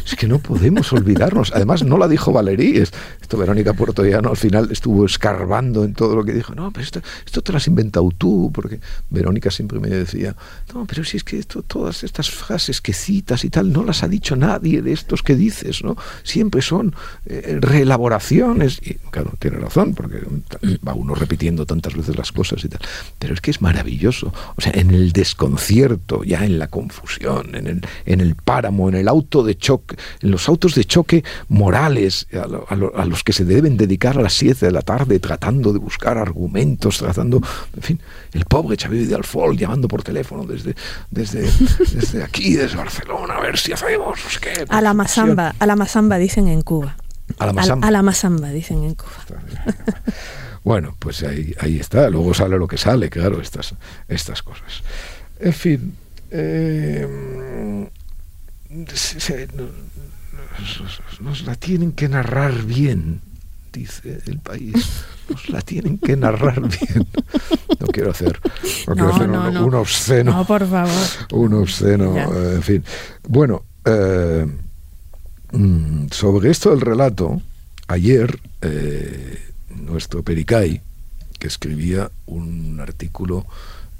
[0.04, 1.52] es, que no, podemos olvidarnos.
[1.54, 2.78] Además, no la dijo Valéry.
[2.78, 6.54] Esto Verónica Puertollano al final estuvo escarbando en todo lo que dijo.
[6.54, 8.80] No, pero esto, esto te lo has inventado tú, porque
[9.10, 10.36] Verónica siempre me decía,
[10.74, 14.02] no, pero si es que esto, todas estas frases que citas y tal, no las
[14.02, 15.96] ha dicho nadie de estos que dices, ¿no?
[16.22, 16.94] Siempre son
[17.26, 18.80] eh, reelaboraciones.
[18.82, 20.20] Y claro, tiene razón, porque
[20.86, 22.80] va uno repitiendo tantas veces las cosas y tal.
[23.18, 24.32] pero es que es maravilloso.
[24.56, 28.94] O sea, en el desconcierto, ya en la confusión, en el, en el páramo, en
[28.94, 33.76] el auto de choque, en los autos de choque morales a, los que se deben
[33.76, 37.40] dedicar a las 7 de la tarde tratando de buscar argumentos, tratando,
[37.74, 38.00] en fin,
[38.32, 40.74] el pobre Xavier de Alfol llamando por teléfono desde,
[41.10, 41.42] desde,
[41.92, 44.18] desde aquí, desde Barcelona, a ver si hacemos,
[44.68, 46.96] A la masamba, a la masamba dicen en Cuba.
[47.38, 47.86] A la masamba.
[47.88, 49.10] A, la masamba, dicen en Cuba.
[50.66, 52.10] Bueno, pues ahí, ahí está.
[52.10, 53.72] Luego sale lo que sale, claro, estas,
[54.08, 54.82] estas cosas.
[55.38, 55.94] En fin,
[56.32, 57.06] eh,
[61.20, 63.20] nos, la tienen que narrar bien,
[63.72, 65.04] dice el país.
[65.30, 67.06] Nos la tienen que narrar bien.
[67.78, 68.40] No quiero hacer,
[68.88, 70.32] un, obsceno.
[70.32, 70.90] No, por favor.
[71.32, 72.16] Un obsceno,
[72.52, 72.84] en fin.
[73.28, 74.44] Bueno, eh,
[75.52, 77.40] mm, sobre esto del relato,
[77.86, 79.45] ayer eh,
[79.84, 80.80] nuestro Pericay,
[81.38, 83.46] que escribía un artículo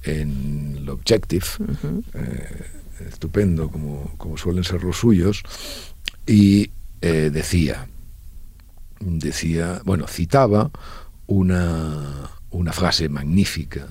[0.03, 1.45] en el Objective,
[2.15, 2.67] eh,
[3.09, 5.43] estupendo como, como, suelen ser los suyos,
[6.27, 7.89] y eh, decía,
[9.01, 10.71] decía, bueno, citaba
[11.27, 13.89] una, una frase magnífica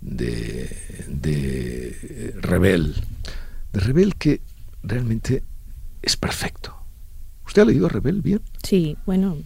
[0.00, 2.94] de, de Rebel,
[3.72, 4.40] de Rebel que
[4.82, 5.42] realmente
[6.02, 6.76] es perfecto.
[7.46, 8.40] ¿Usted ha leído a Rebel bien?
[8.62, 9.36] Sí, bueno,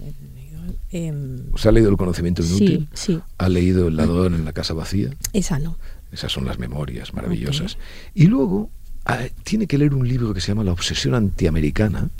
[0.94, 1.12] eh,
[1.56, 2.88] ¿Se ha leído El conocimiento inútil?
[2.94, 3.20] Sí, sí.
[3.38, 5.10] ¿Ha leído El ladrón en la casa vacía?
[5.32, 5.76] Esa no.
[6.12, 7.78] Esas son las memorias maravillosas.
[8.14, 8.70] Y luego
[9.04, 12.10] ah, tiene que leer un libro que se llama La obsesión antiamericana,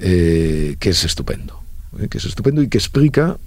[0.00, 1.62] eh, que es estupendo.
[2.00, 2.08] ¿eh?
[2.08, 3.38] Que es estupendo y que explica,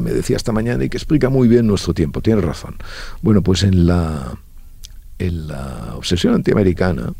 [0.00, 2.22] me decía esta mañana, y que explica muy bien nuestro tiempo.
[2.22, 2.74] Tiene razón.
[3.20, 4.36] Bueno, pues en la,
[5.20, 7.12] en la obsesión antiamericana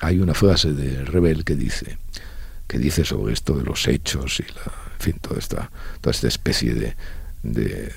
[0.00, 1.98] hay una frase de Rebel que dice
[2.72, 6.72] que dice sobre esto de los hechos y la fin, toda esta, toda esta especie
[6.72, 6.94] de,
[7.42, 7.92] de,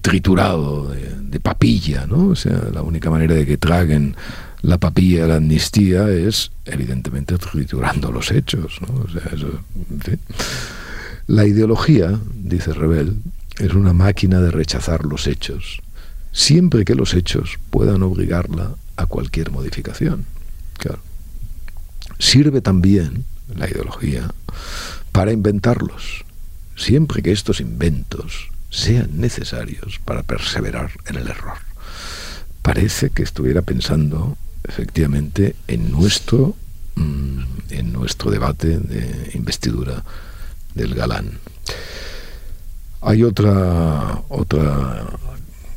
[0.00, 2.28] triturado, de, papilla, ¿no?
[2.28, 4.14] O sea, la única manera de que traguen
[4.62, 9.02] la papilla la amnistía es, evidentemente, triturando los hechos, ¿no?
[9.02, 10.20] O sea, eso, en fin.
[11.26, 13.16] La ideología, dice Rebel,
[13.58, 15.80] es una máquina de rechazar los hechos,
[16.30, 20.26] siempre que los hechos puedan obligarla a cualquier modificación.
[20.78, 21.00] Claro.
[22.20, 24.30] Sirve también la ideología
[25.12, 26.24] para inventarlos,
[26.76, 31.58] siempre que estos inventos sean necesarios para perseverar en el error.
[32.62, 36.54] Parece que estuviera pensando efectivamente en nuestro
[36.96, 40.04] mm, en nuestro debate de investidura
[40.74, 41.38] del galán.
[43.00, 45.06] Hay otra otra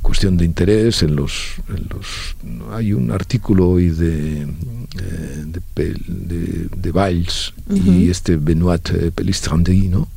[0.02, 2.36] cuestión de interés en los, los
[2.72, 10.10] hay un artículo hoy de eh, de, de, Valls y este Benoit eh, Pelistrandi, ¿no?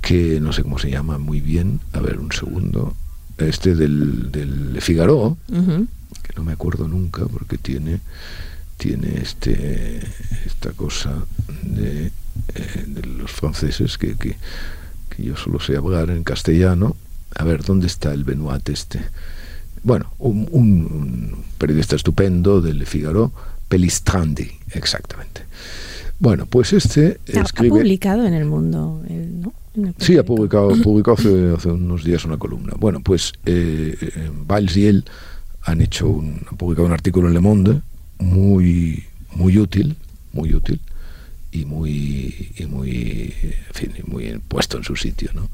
[0.00, 2.94] que no sé cómo se llama muy bien, a ver un segundo,
[3.36, 8.00] este del, del Figaro, que no me acuerdo nunca porque tiene
[8.78, 10.00] tiene este
[10.46, 11.24] esta cosa
[11.62, 14.36] de, eh, de los franceses que, que,
[15.10, 16.96] que, yo solo sé hablar en castellano.
[17.34, 19.00] A ver, ¿dónde está el Benoit este?
[19.82, 23.32] Bueno, un, un periodista estupendo del Figaro,
[23.68, 25.42] Pelistrandi, exactamente.
[26.18, 27.78] Bueno, pues este escribe...
[27.78, 29.02] Ha publicado en El Mundo,
[29.74, 29.94] ¿no?
[29.98, 31.16] sí, ha publicado, publicado
[31.56, 32.74] hace, unos días una columna.
[32.78, 35.04] Bueno, pues eh, eh, Valls y él
[35.62, 37.80] han hecho un, han publicado un artículo en Le Monde
[38.18, 39.96] muy, muy útil,
[40.32, 40.80] muy útil
[41.52, 45.48] y muy, y muy, en fin, muy puesto en su sitio, ¿no?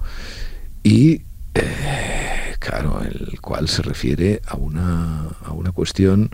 [0.83, 1.23] Y
[1.55, 6.31] eh, claro, el cual se refiere a una, a una cuestión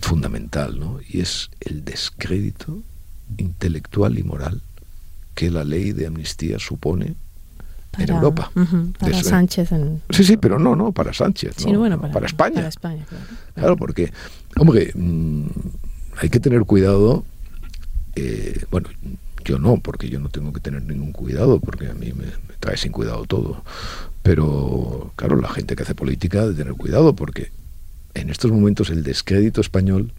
[0.00, 1.00] fundamental, ¿no?
[1.08, 2.82] Y es el descrédito
[3.38, 4.62] intelectual y moral
[5.34, 7.14] que la ley de amnistía supone
[7.98, 8.50] en Europa.
[8.98, 9.70] para Sánchez.
[10.10, 11.56] Sí, sí, pero no, no, para Sánchez.
[11.98, 12.68] para, España.
[13.54, 13.76] claro.
[13.76, 14.12] porque,
[14.56, 15.46] hombre, mm,
[16.18, 17.24] hay que tener cuidado.
[18.14, 18.88] Eh, bueno,
[19.46, 22.26] yo no, porque yo no tengo que tener ningún cuidado, porque a mí me,
[22.58, 23.62] trae sin cuidado todo.
[24.22, 27.52] Pero, claro, la gente que hace política debe tener cuidado, porque
[28.14, 30.12] en estos momentos el descrédito español,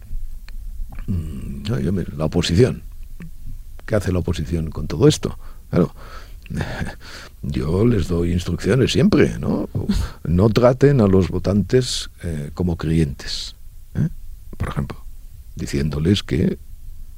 [1.06, 1.64] mm,
[2.16, 2.82] la oposición,
[3.84, 5.38] ¿qué hace la oposición con todo esto?
[5.68, 5.94] Claro,
[7.42, 9.68] yo les doy instrucciones siempre, ¿no?
[10.24, 13.56] No traten a los votantes eh, como creyentes,
[13.94, 14.08] ¿eh?
[14.56, 15.04] por ejemplo,
[15.54, 16.58] diciéndoles que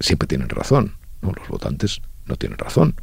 [0.01, 0.95] siempre tienen razón.
[1.23, 2.95] No, los votantes no tienen razón,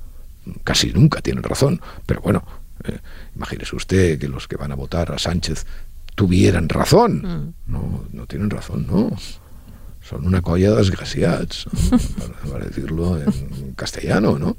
[0.63, 2.43] casi nunca tienen razón, pero bueno,
[2.83, 2.99] eh,
[3.35, 5.65] imagínese usted que los que van a votar a Sánchez
[6.15, 7.21] tuvieran razón.
[7.67, 7.71] Mm.
[7.71, 9.15] No, no tienen razón, no.
[10.07, 10.91] Son una colla de
[12.49, 14.55] para, decirlo en castellano, ¿no?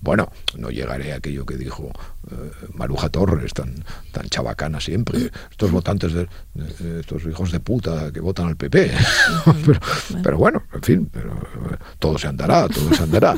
[0.00, 1.90] Bueno, no llegaré a aquello que dijo
[2.30, 2.34] eh,
[2.74, 6.28] Maruja Torres, tan, tan chabacana siempre, estos votantes, de,
[7.00, 8.92] estos hijos de puta que votan al PP.
[10.22, 11.34] pero, bueno, en fin, pero,
[11.98, 13.34] todo se andará, todo se andará.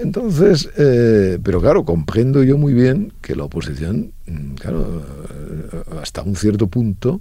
[0.00, 6.22] Entonces, eh, pero claro, comprendo yo muy bien que la oposición, mm, claro, eh, hasta
[6.22, 7.20] un cierto punto,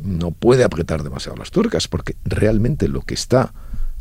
[0.00, 3.52] no puede apretar demasiado las tuercas, porque realmente lo que está,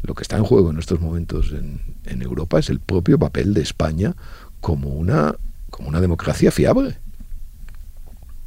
[0.01, 3.61] lo que está en juego en estos momentos en, Europa es el propio papel de
[3.61, 4.15] España
[4.61, 5.35] como una,
[5.69, 6.97] como una democracia fiable.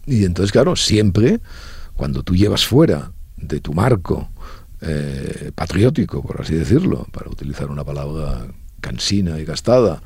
[0.07, 1.41] Y entonces, claro, siempre
[1.95, 4.29] cuando tú llevas fuera de tu marco
[4.81, 8.47] eh, patriótico, por así decirlo, para utilizar una palabra
[8.81, 10.03] cansina y gastada,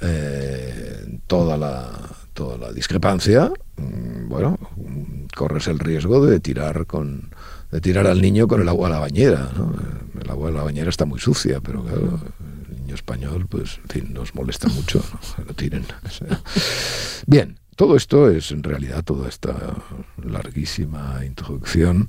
[0.00, 1.90] eh, toda la
[2.34, 4.58] toda la discrepancia, mm, bueno,
[5.34, 7.30] corres el riesgo de tirar con
[7.70, 9.50] de tirar al niño con el agua a la bañera.
[10.20, 12.20] El agua a la bañera está muy sucia, pero claro,
[12.70, 15.44] el niño español, pues, en fin, nos molesta mucho, ¿no?
[15.46, 15.84] lo tiren.
[17.26, 19.54] Bien, todo esto es, en realidad, toda esta
[20.24, 22.08] larguísima introducción,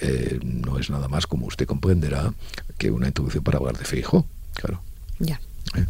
[0.00, 2.32] eh, no es nada más, como usted comprenderá,
[2.78, 4.80] que una introducción para hablar de Feijo, claro.
[5.18, 5.40] Ya.
[5.76, 5.86] ¿Eh?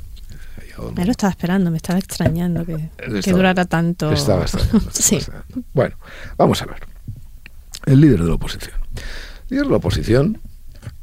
[0.94, 2.90] Me lo estaba esperando, me estaba extrañando que,
[3.30, 4.12] durara tanto.
[4.12, 4.90] Estaba extrañando.
[4.92, 5.18] sí.
[5.72, 5.96] Bueno,
[6.36, 6.86] vamos a ver.
[7.86, 8.74] El líder de la oposición.
[9.48, 10.40] El líder de la oposición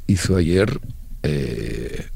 [0.07, 0.79] hizo ayer
[1.23, 2.07] eh,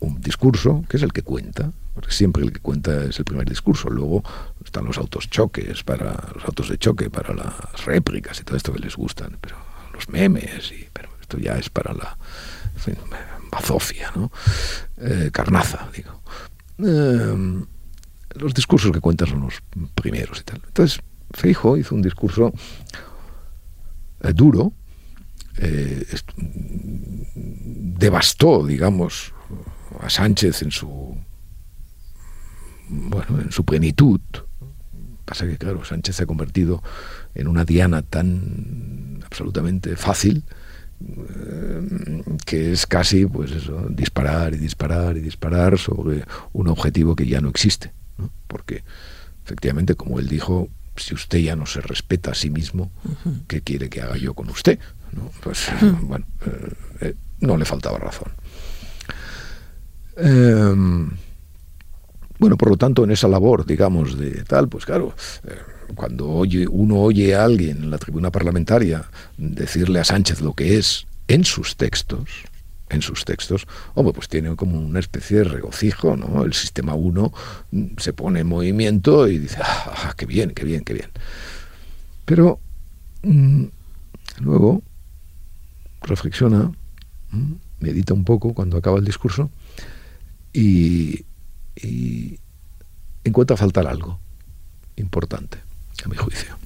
[0.00, 3.48] un discurso, que es el que cuenta, porque siempre el que cuenta es el primer
[3.48, 3.90] discurso.
[3.90, 4.22] Luego
[4.64, 8.72] están los autos choques para los autos de choque para las réplicas y todo esto
[8.72, 9.56] que les gustan, pero
[9.92, 12.16] los memes y pero esto ya es para la
[13.52, 14.32] bazofia, ¿no?
[14.96, 16.22] Eh, carnaza, digo.
[16.78, 17.64] Eh,
[18.34, 19.62] los discursos que cuentan son los
[19.94, 20.62] primeros y tal.
[20.66, 21.00] Entonces,
[21.32, 22.52] Feijo hizo un discurso
[24.22, 24.72] eh, duro,
[27.34, 29.34] devastó, digamos,
[30.00, 31.14] a Sánchez en su
[32.88, 34.20] bueno, en su plenitud.
[35.24, 36.82] Pasa que, claro, Sánchez se ha convertido
[37.34, 40.52] en una diana tan absolutamente fácil eh,
[42.44, 47.40] que es casi pues eso, disparar y disparar y disparar sobre un objetivo que ya
[47.40, 47.92] no existe.
[48.46, 48.84] Porque
[49.44, 52.90] efectivamente, como él dijo, si usted ya no se respeta a sí mismo,
[53.48, 54.78] ¿qué quiere que haga yo con usted?
[55.12, 55.30] ¿No?
[55.42, 55.68] Pues
[56.02, 58.32] bueno, eh, eh, no le faltaba razón.
[60.16, 61.10] Em,
[62.42, 65.14] bueno, por lo tanto, en esa labor, digamos, de tal, pues claro,
[65.94, 69.04] cuando oye, uno oye a alguien en la tribuna parlamentaria
[69.36, 72.28] decirle a Sánchez lo que es en sus textos,
[72.88, 76.42] en sus textos, hombre, pues tiene como una especie de regocijo, ¿no?
[76.42, 77.32] El sistema 1
[77.98, 81.10] se pone en movimiento y dice, ah, ah, qué bien, qué bien, qué bien.
[82.24, 82.58] Pero
[83.22, 83.66] mm,
[84.40, 84.82] luego
[86.00, 86.72] reflexiona,
[87.78, 89.48] medita un poco cuando acaba el discurso
[90.52, 91.24] y,
[91.76, 92.38] y
[93.24, 94.18] encuentra faltar algo
[94.96, 95.58] importante
[96.04, 96.56] a mi juicio.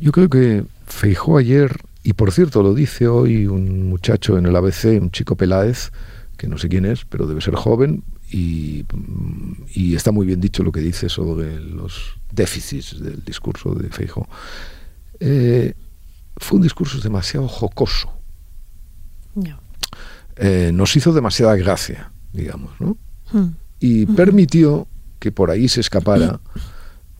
[0.00, 4.56] Yo creo que Feijó ayer, y por cierto lo dice hoy un muchacho en el
[4.56, 5.92] ABC, un chico Peláez,
[6.36, 8.84] que no sé quién es, pero debe ser joven, y,
[9.94, 14.28] está muy bien dicho lo que dice sobre los déficits del discurso de Feijó.
[15.20, 15.74] Eh,
[16.36, 18.12] fue un discurso demasiado jocoso.
[20.36, 22.96] Eh, nos hizo demasiada gracia, digamos, ¿no?
[23.80, 24.86] Y permitió
[25.18, 26.40] que por ahí se escapara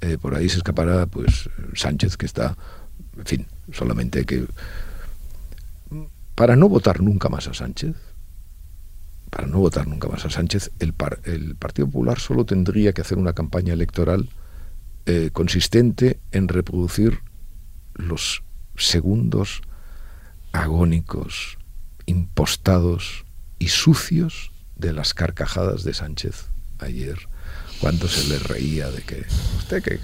[0.04, 2.58] eh, por ahí se escapará pues Sánchez, que está,
[3.16, 4.44] en fin, solamente que
[6.34, 7.96] para no votar nunca más a Sánchez,
[9.30, 10.92] para no votar nunca más a Sánchez, el,
[11.24, 14.28] el Partido Popular solo tendría que hacer una campaña electoral
[15.06, 17.20] eh, consistente en reproducir
[17.94, 18.42] los
[18.76, 19.62] segundos
[20.52, 21.56] agónicos,
[22.04, 23.24] impostados
[23.58, 26.46] y sucios de las carcajadas de Sánchez
[26.78, 27.18] ayer
[27.80, 29.24] cuánto se le reía de que
[29.58, 30.00] usted que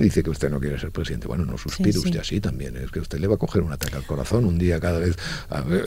[0.00, 1.28] dice que usted no quiere ser presidente.
[1.28, 2.76] Bueno, no suspire usted así también.
[2.76, 5.16] Es que usted le va a coger un ataque al corazón un día cada vez.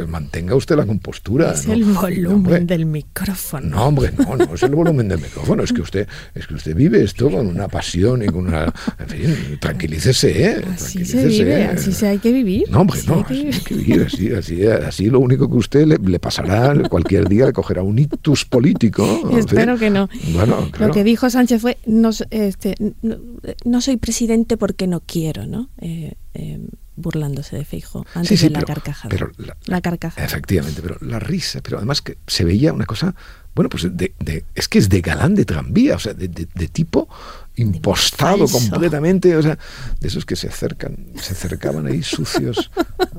[0.08, 1.54] mantenga usted la compostura.
[1.54, 3.68] Es el volumen del micrófono.
[3.68, 5.64] No, hombre, no, no es el volumen del micrófono.
[5.64, 8.74] Es que usted, es que usted vive esto con una pasión y con una.
[9.00, 10.62] En fin, tranquilícese, ¿eh?
[10.74, 12.70] Así se vive, así se hay que vivir.
[12.70, 14.04] No, hombre, no, así hay que vivir.
[14.04, 18.46] Así, así, así lo único que usted le, pasará cualquier día, le cogerá un ictus
[18.46, 19.30] político.
[19.38, 20.10] Espero que no.
[20.34, 23.18] Bueno, Lo que dijo Sánchez fue: no, este, no,
[23.66, 25.72] no soy presidente porque no quiero, ¿no?
[25.82, 26.60] Eh, eh,
[26.96, 29.10] burlándose de Feijo antes de la carcajada.
[29.10, 29.32] Pero
[29.66, 30.24] la, carcajada.
[30.24, 33.16] Efectivamente, pero la risa, pero además que se veía una cosa,
[33.56, 34.14] bueno, pues de,
[34.54, 36.28] es que es de galán de tranvía, o sea, de,
[36.68, 37.10] tipo
[37.56, 39.58] impostado completamente, o sea,
[40.00, 42.70] de esos que se acercan, se acercaban ahí sucios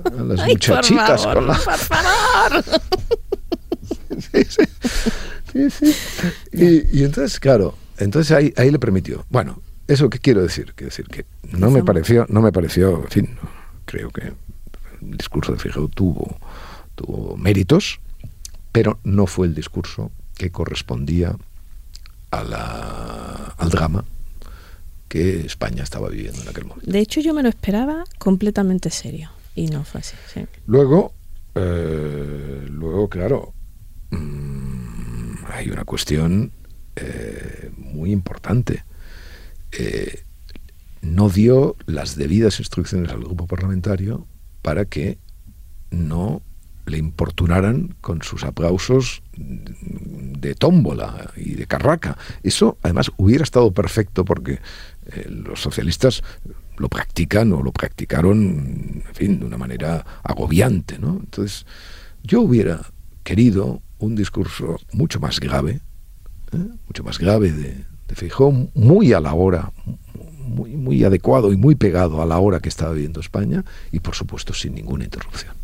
[0.04, 1.60] a las muchachitas con la...
[5.52, 5.94] sí, sí,
[6.52, 9.26] Y, entonces, claro, entonces ahí, ahí le permitió.
[9.30, 9.60] Bueno,
[9.90, 10.72] ¿eso qué quiero decir?
[10.74, 11.26] Quiero decir que
[11.56, 13.36] no me pareció, no me pareció, en fin,
[13.84, 14.32] creo que
[15.02, 16.38] el discurso de Fijó tuvo,
[16.94, 18.00] tuvo méritos,
[18.72, 21.36] pero no fue el discurso que correspondía
[22.30, 24.04] a la, al drama
[25.08, 26.88] que España estaba viviendo en aquel momento.
[26.88, 30.14] De hecho, yo me lo esperaba completamente serio y no fue así.
[30.66, 31.12] Luego,
[31.56, 33.52] eh, luego, claro,
[34.10, 36.52] mm, hay una cuestión
[36.94, 38.84] eh, muy importante.
[39.72, 40.24] Eh,
[41.02, 44.26] no dio las debidas instrucciones al grupo parlamentario
[44.62, 45.18] para que
[45.90, 46.42] no
[46.86, 52.18] le importunaran con sus aplausos de tómbola y de carraca.
[52.42, 54.60] Eso, además, hubiera estado perfecto porque
[55.06, 56.22] eh, los socialistas
[56.76, 61.18] lo practican o lo practicaron, en fin, de una manera agobiante, ¿no?
[61.20, 61.66] Entonces,
[62.22, 62.80] yo hubiera
[63.22, 65.80] querido un discurso mucho más grave,
[66.52, 66.68] ¿eh?
[66.86, 69.72] mucho más grave de, de Feijóo, muy a la hora,
[70.38, 74.16] muy, muy adecuado y muy pegado a la hora que estaba viviendo España y, por
[74.16, 75.54] supuesto, sin ninguna interrupción.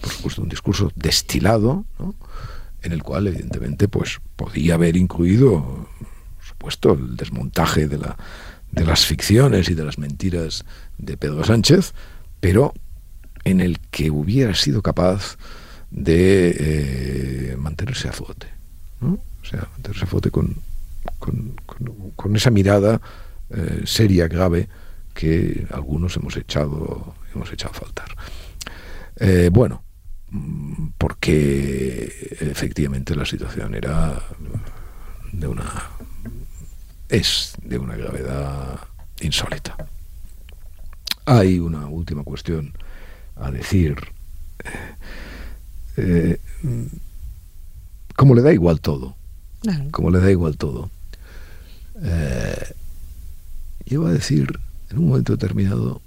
[0.00, 2.16] Por supuesto, un discurso destilado, ¿no?
[2.82, 8.16] en el cual, evidentemente, pues podía haber incluido, por supuesto, el desmontaje de, la,
[8.72, 10.64] de las ficciones y de las mentiras
[10.98, 11.94] de Pedro Sánchez,
[12.40, 12.74] pero
[13.44, 15.36] en el que hubiera sido capaz
[15.92, 18.48] de eh, mantenerse a flote.
[19.00, 19.20] ¿no?
[19.40, 20.56] O sea, mantenerse a flote con,
[21.18, 21.54] con,
[22.16, 23.00] con, esa mirada
[23.50, 24.68] eh, seria, grave,
[25.14, 28.16] que algunos hemos echado, hemos echado a faltar.
[29.16, 29.82] Eh, bueno,
[30.30, 34.22] mm, porque efectivamente la situación era
[35.32, 35.64] de una
[37.08, 38.80] es de una gravedad
[39.20, 39.76] insólita.
[41.26, 42.72] Hay una última cuestión
[43.36, 43.96] a decir.
[45.96, 46.40] Eh,
[48.16, 49.14] como le da igual todo,
[49.90, 50.90] como le da igual todo,
[52.02, 52.74] eh,
[53.86, 54.58] yo a decir
[54.90, 56.00] en un momento determinado,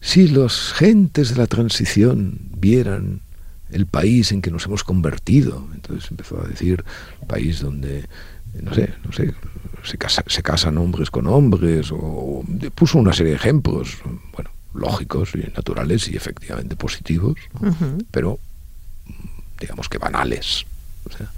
[0.00, 3.20] si los gentes de la transición vieran
[3.70, 6.84] el país en que nos hemos convertido, entonces empezó a decir,
[7.26, 8.06] país donde,
[8.62, 9.34] no sé, no sé,
[9.84, 13.98] se, se casan hombres con hombres, o puso una serie de ejemplos,
[14.32, 17.36] bueno, lógicos y naturales y efectivamente positivos,
[18.10, 18.38] pero
[19.60, 20.64] digamos que banales.
[21.04, 21.30] O sea,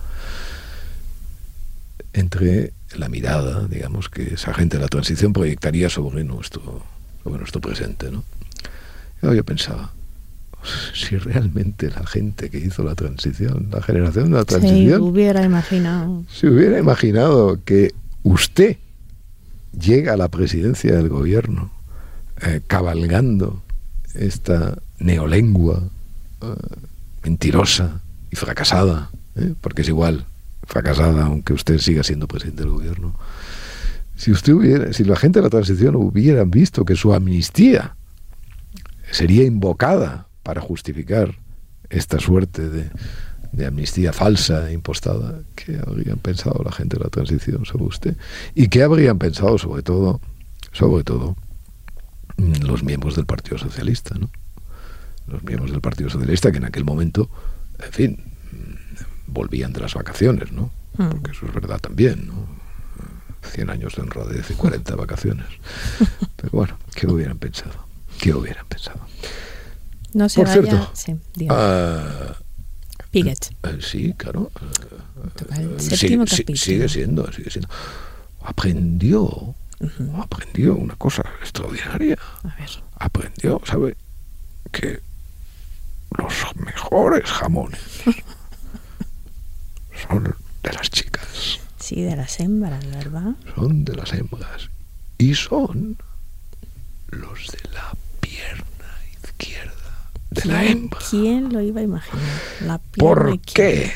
[2.13, 6.83] entre la mirada, digamos, que esa gente de la transición proyectaría sobre nuestro,
[7.23, 8.11] sobre nuestro presente.
[8.11, 8.25] ¿no?
[9.35, 9.93] Yo, pensaba,
[10.95, 15.45] si realmente la gente que hizo la transición, la generación de la transición, se hubiera
[15.45, 16.25] imaginado.
[16.33, 18.77] Se hubiera imaginado que usted
[19.79, 21.71] llega a la presidencia del gobierno
[22.43, 23.63] eh, cabalgando
[24.15, 25.83] esta neolengua
[26.43, 26.47] eh,
[27.23, 28.01] mentirosa
[28.31, 29.55] y fracasada, ¿eh?
[29.61, 30.27] porque es igual
[30.71, 33.17] fracasada, aunque usted siga siendo presidente del gobierno.
[34.15, 37.97] Si usted hubiera, si la gente de la transición hubiera visto que su amnistía
[39.11, 41.35] sería invocada para justificar
[41.89, 42.89] esta suerte de,
[43.51, 48.17] de amnistía falsa e impostada, ¿qué habrían pensado la gente de la transición sobre usted?
[48.55, 50.21] ¿Y qué habrían pensado sobre todo,
[50.71, 51.37] sobre todo,
[52.37, 54.31] los miembros del Partido Socialista, ¿no?
[55.27, 57.29] Los miembros del Partido Socialista que en aquel momento,
[57.85, 58.31] en fin,
[59.31, 60.71] volvían de las vacaciones, ¿no?
[60.97, 61.11] Hmm.
[61.11, 62.61] Porque eso es verdad también, ¿no?
[63.43, 65.47] 100 años de honradez y 40 vacaciones.
[66.37, 67.87] Pero bueno, ¿qué hubieran pensado?
[68.21, 69.01] ¿Qué hubieran pensado?
[70.13, 70.63] No se Por vaya...
[70.63, 72.35] cierto, sí, uh,
[73.11, 73.51] Piget.
[73.65, 74.51] Uh, sí, claro.
[74.57, 76.27] Uh, sigue,
[76.57, 77.69] sigue, siendo, sigue siendo.
[78.43, 80.23] Aprendió, -huh.
[80.23, 82.19] aprendió una cosa extraordinaria.
[82.43, 82.71] A ver.
[82.97, 83.97] Aprendió, ¿sabe?
[84.71, 85.01] Que
[86.19, 87.81] los mejores jamones
[90.09, 91.61] son de las chicas.
[91.79, 93.35] Sí, de las hembras, ¿verdad?
[93.55, 94.71] Son de las hembras.
[95.19, 95.99] Y son
[97.09, 98.65] los de la pierna
[99.23, 100.11] izquierda.
[100.31, 101.01] De la hembra.
[101.11, 102.41] ¿Quién lo iba a imaginar?
[102.61, 103.93] La ¿Por qué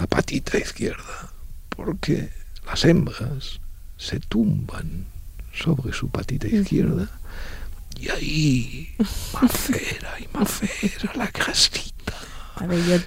[0.00, 1.32] la patita izquierda?
[1.70, 2.30] Porque
[2.66, 3.60] las hembras
[3.96, 5.06] se tumban
[5.52, 7.08] sobre su patita izquierda
[7.98, 8.96] y ahí
[9.32, 11.93] macera y macera la grasita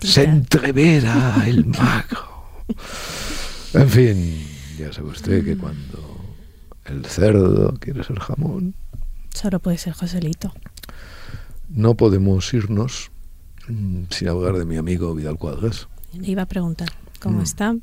[0.02, 2.45] se entrevera el magro.
[3.74, 6.18] En fin, ya sabe usted que cuando
[6.86, 8.76] el cerdo quiere ser jamón,
[9.34, 10.52] Solo puede ser Joselito.
[11.70, 13.12] No podemos irnos
[13.68, 15.88] mm, sin hablar de mi amigo Vidal Cuadras.
[16.14, 16.89] Le iba a preguntar
[17.20, 17.43] cómo Mm.
[17.43, 17.76] está.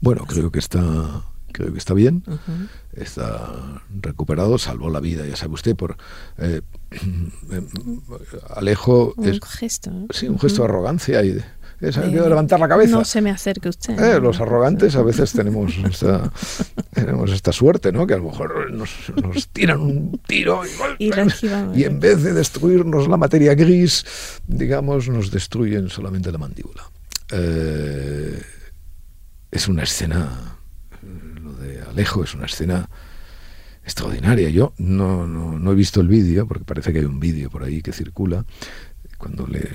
[0.00, 1.22] Bueno, creo que está
[1.52, 2.22] creo que está bien,
[2.92, 5.96] está recuperado, salvó la vida, ya sabe usted, por
[6.38, 6.60] eh,
[8.54, 9.90] Alejo Un es gesto.
[9.90, 10.06] ¿no?
[10.10, 11.44] sí, un gesto de arrogancia y de,
[11.80, 12.96] es, De- levantar la cabeza.
[12.96, 13.98] No se me acerque usted.
[13.98, 14.20] Eh, ¿no?
[14.20, 16.30] los arrogantes a veces tenemos esta,
[16.92, 18.06] tenemos esta suerte, ¿no?
[18.06, 18.90] Que a lo mejor nos,
[19.22, 20.62] nos tiran un tiro
[20.98, 24.04] y, en vez de destruirnos la materia gris,
[24.46, 26.82] digamos, nos destruyen solamente la mandíbula.
[27.30, 28.42] Eh,
[29.50, 30.57] es una escena, eh,
[31.98, 32.88] Alejo es una escena
[33.82, 34.50] extraordinaria.
[34.50, 37.82] Yo no, no, he visto el vídeo, porque parece que hay un vídeo por ahí
[37.82, 38.44] que circula,
[39.16, 39.68] cuando le,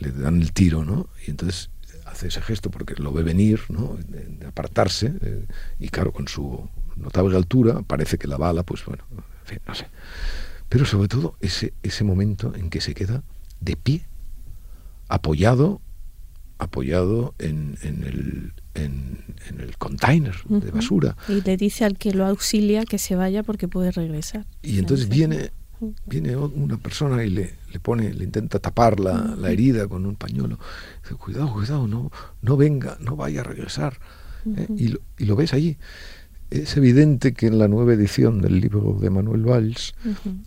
[0.00, 1.10] dan el tiro, ¿no?
[1.26, 1.68] Y entonces
[2.06, 3.98] hace ese gesto porque lo ve venir, ¿no?
[4.08, 5.44] De apartarse, eh,
[5.78, 6.66] y claro, con su
[6.96, 9.86] notable altura, parece que la bala, pues bueno, en fin, no sé.
[10.70, 13.22] Pero sobre todo ese, ese momento en que se queda
[13.60, 14.06] de pie,
[15.08, 15.82] apoyado,
[16.58, 20.76] apoyado en, en el, en, en el container de Ujú.
[20.76, 21.16] basura.
[21.28, 24.46] Y le dice al que lo auxilia que se vaya porque puede regresar.
[24.62, 25.50] Y entonces viene,
[26.06, 30.16] viene una persona y le, le pone, le intenta tapar la, la herida con un
[30.16, 30.58] pañuelo.
[31.02, 32.10] Dice, cuidado, cuidado, no,
[32.42, 33.98] no venga, no vaya a regresar.
[34.56, 34.66] ¿eh?
[34.76, 35.76] y, lo, y lo ves allí.
[36.50, 39.94] Es evidente que en la nueva edición del libro de Manuel Valls,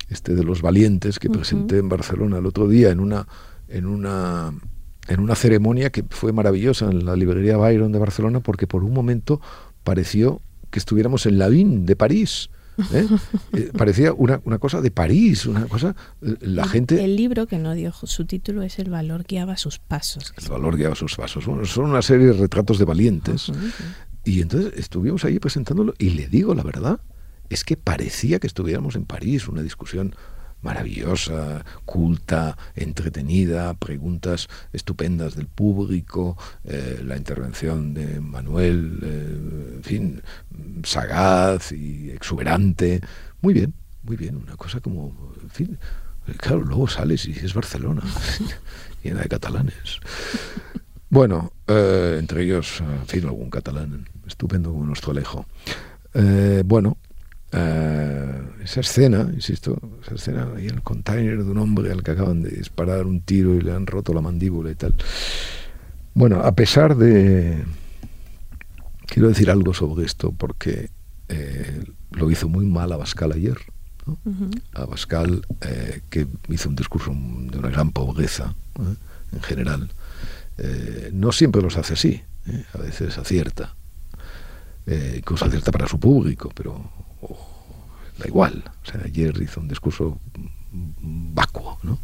[0.10, 3.28] este de los valientes que presenté en Barcelona el otro día en una
[3.70, 4.52] en una
[5.12, 8.94] en una ceremonia que fue maravillosa en la librería Byron de Barcelona porque por un
[8.94, 9.42] momento
[9.84, 12.50] pareció que estuviéramos en la Vin de París.
[12.94, 13.06] ¿eh?
[13.54, 17.46] Eh, parecía una, una cosa de París, una cosa eh, la El- gente El libro
[17.46, 20.34] que no dio su título es El valor guiaba sus pasos.
[20.42, 21.46] el valor guiaba sus pasos.
[21.46, 23.52] Bueno, son una serie de retratos de valientes.
[24.24, 27.02] Y entonces estuvimos ahí presentándolo y le digo la verdad,
[27.50, 30.16] es que parecía que estuviéramos en París, una discusión
[30.62, 40.22] maravillosa, culta, entretenida, preguntas estupendas del público, eh, la intervención de Manuel, eh, en fin,
[40.84, 43.02] sagaz y exuberante.
[43.42, 45.78] Muy bien, muy bien, una cosa como, en fin,
[46.38, 48.04] claro, luego sales y es Barcelona,
[49.04, 50.00] llena de catalanes.
[51.12, 55.46] Bueno, eh, entre ellos, en fin, algún catalán estupendo como nuestro Alejo.
[56.14, 56.98] Eh, bueno,
[57.52, 62.12] eh, esa escena, insisto, esa escena ahí en el container de un hombre al que
[62.12, 64.96] acaban de disparar un tiro y le han roto la mandíbula y tal.
[66.14, 67.64] Bueno, a pesar de...
[69.06, 70.90] Quiero decir algo sobre esto porque
[71.28, 73.58] eh, lo hizo muy mal Abascal ayer.
[74.06, 74.18] ¿no?
[74.24, 74.50] Ujú.
[74.74, 78.96] Abascal, eh, que hizo un discurso de una gran pobreza ¿eh?
[79.34, 79.90] en general,
[81.14, 82.22] no siempre los hace así,
[82.74, 83.76] a veces acierta,
[84.86, 86.90] eh, incluso acierta para su público, pero
[88.18, 88.64] da igual.
[88.84, 90.20] O sea, ayer hizo un discurso
[90.72, 92.00] vacuo, ¿no?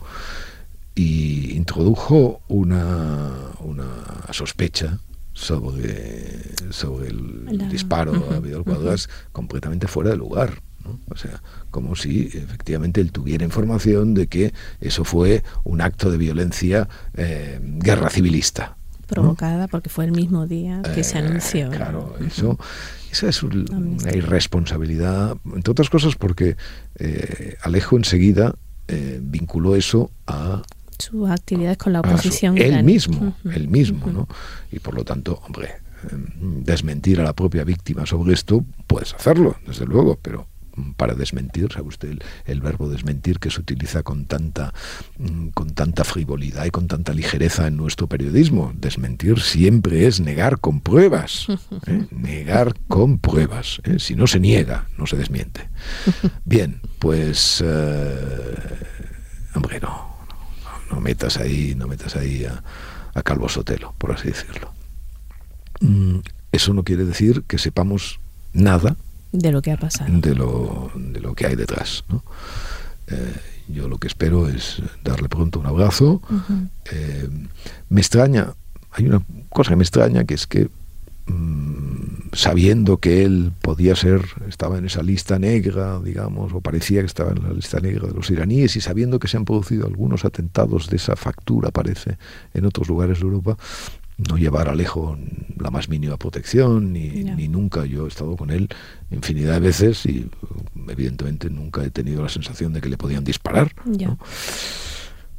[0.95, 3.86] Y introdujo una, una
[4.32, 4.99] sospecha
[5.34, 6.41] sobre,
[6.72, 10.61] sobre el La- disparo a Ujú, Vidal Cuadras completamente fuera de lugar.
[10.84, 10.99] ¿no?
[11.09, 16.18] O sea, como si efectivamente él tuviera información de que eso fue un acto de
[16.18, 18.77] violencia eh, guerra civilista.
[19.10, 19.22] ¿No?
[19.22, 21.70] Provocada porque fue el mismo día que se Eh, anunció.
[21.70, 22.58] Claro, eso,
[23.12, 23.66] esa es un-
[23.99, 26.55] una irresponsabilidad, entre otras cosas porque
[26.99, 28.55] eh, Alejo enseguida
[28.89, 30.62] eh, vinculó eso a,
[30.97, 32.58] Sus actividades con la a su- oposición.
[32.58, 34.08] él mismo, él mismo.
[34.12, 34.28] ¿no?
[34.72, 36.16] Y por lo tanto, hombre, eh,
[36.64, 40.47] desmentir a la propia víctima sobre esto, puedes hacerlo, desde luego, pero
[40.96, 44.74] para desmentir, sabe usted el, el verbo desmentir que se utiliza con tanta
[45.18, 48.74] mm, con tanta frivolidad y con tanta ligereza en nuestro periodismo.
[48.76, 51.48] Desmentir siempre es negar con pruebas.
[51.88, 52.06] ¿eh?
[52.12, 53.82] Negar con pruebas.
[53.84, 53.98] ¿eh?
[54.00, 55.70] Si no se niega, no se desmiente.
[56.46, 58.80] Bien, pues eh,
[59.56, 59.90] hombre, no,
[60.90, 62.64] no, no metas ahí, no metas ahí a,
[63.14, 64.72] a Calvo Sotelo, por así decirlo.
[65.80, 66.20] Mm,
[66.52, 68.20] Eso no quiere decir que sepamos
[68.54, 68.96] nada
[69.32, 70.10] De lo que ha pasado.
[70.12, 72.04] de lo, de lo que hay detrás.
[72.10, 72.24] ¿no?
[73.08, 73.34] Eh,
[73.68, 76.22] yo lo que espero es darle pronto un abrazo.
[76.92, 77.30] Eh,
[77.90, 78.54] me extraña,
[78.92, 80.70] hay una cosa que me extraña, que es que
[81.28, 87.08] mm, sabiendo que él podía ser, estaba en esa lista negra, digamos, o parecía que
[87.08, 90.24] estaba en la lista negra de los iraníes, y sabiendo que se han producido algunos
[90.24, 92.18] atentados de esa factura, parece,
[92.54, 93.58] en otros lugares de Europa,
[94.18, 95.18] no llevar a Alejo
[95.59, 97.86] la más mínima protección, ni, ni nunca.
[97.86, 98.68] Yo he estado con él
[99.11, 100.30] infinidad de veces y
[100.88, 103.72] evidentemente nunca he tenido la sensación de que le podían disparar.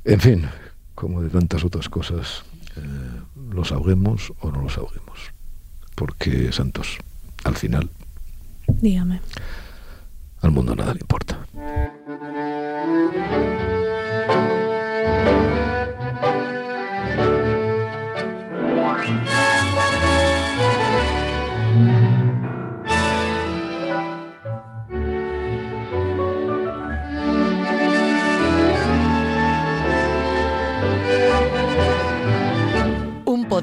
[0.05, 0.47] En fin,
[0.95, 2.45] como de tantas otras cosas,
[2.77, 2.81] eh,
[3.51, 5.19] lo sabremos o no lo sabremos.
[5.95, 6.99] Porque, Santos,
[7.45, 7.91] al final,
[8.81, 9.21] Dígame.
[10.43, 11.47] al mundo nada le importa.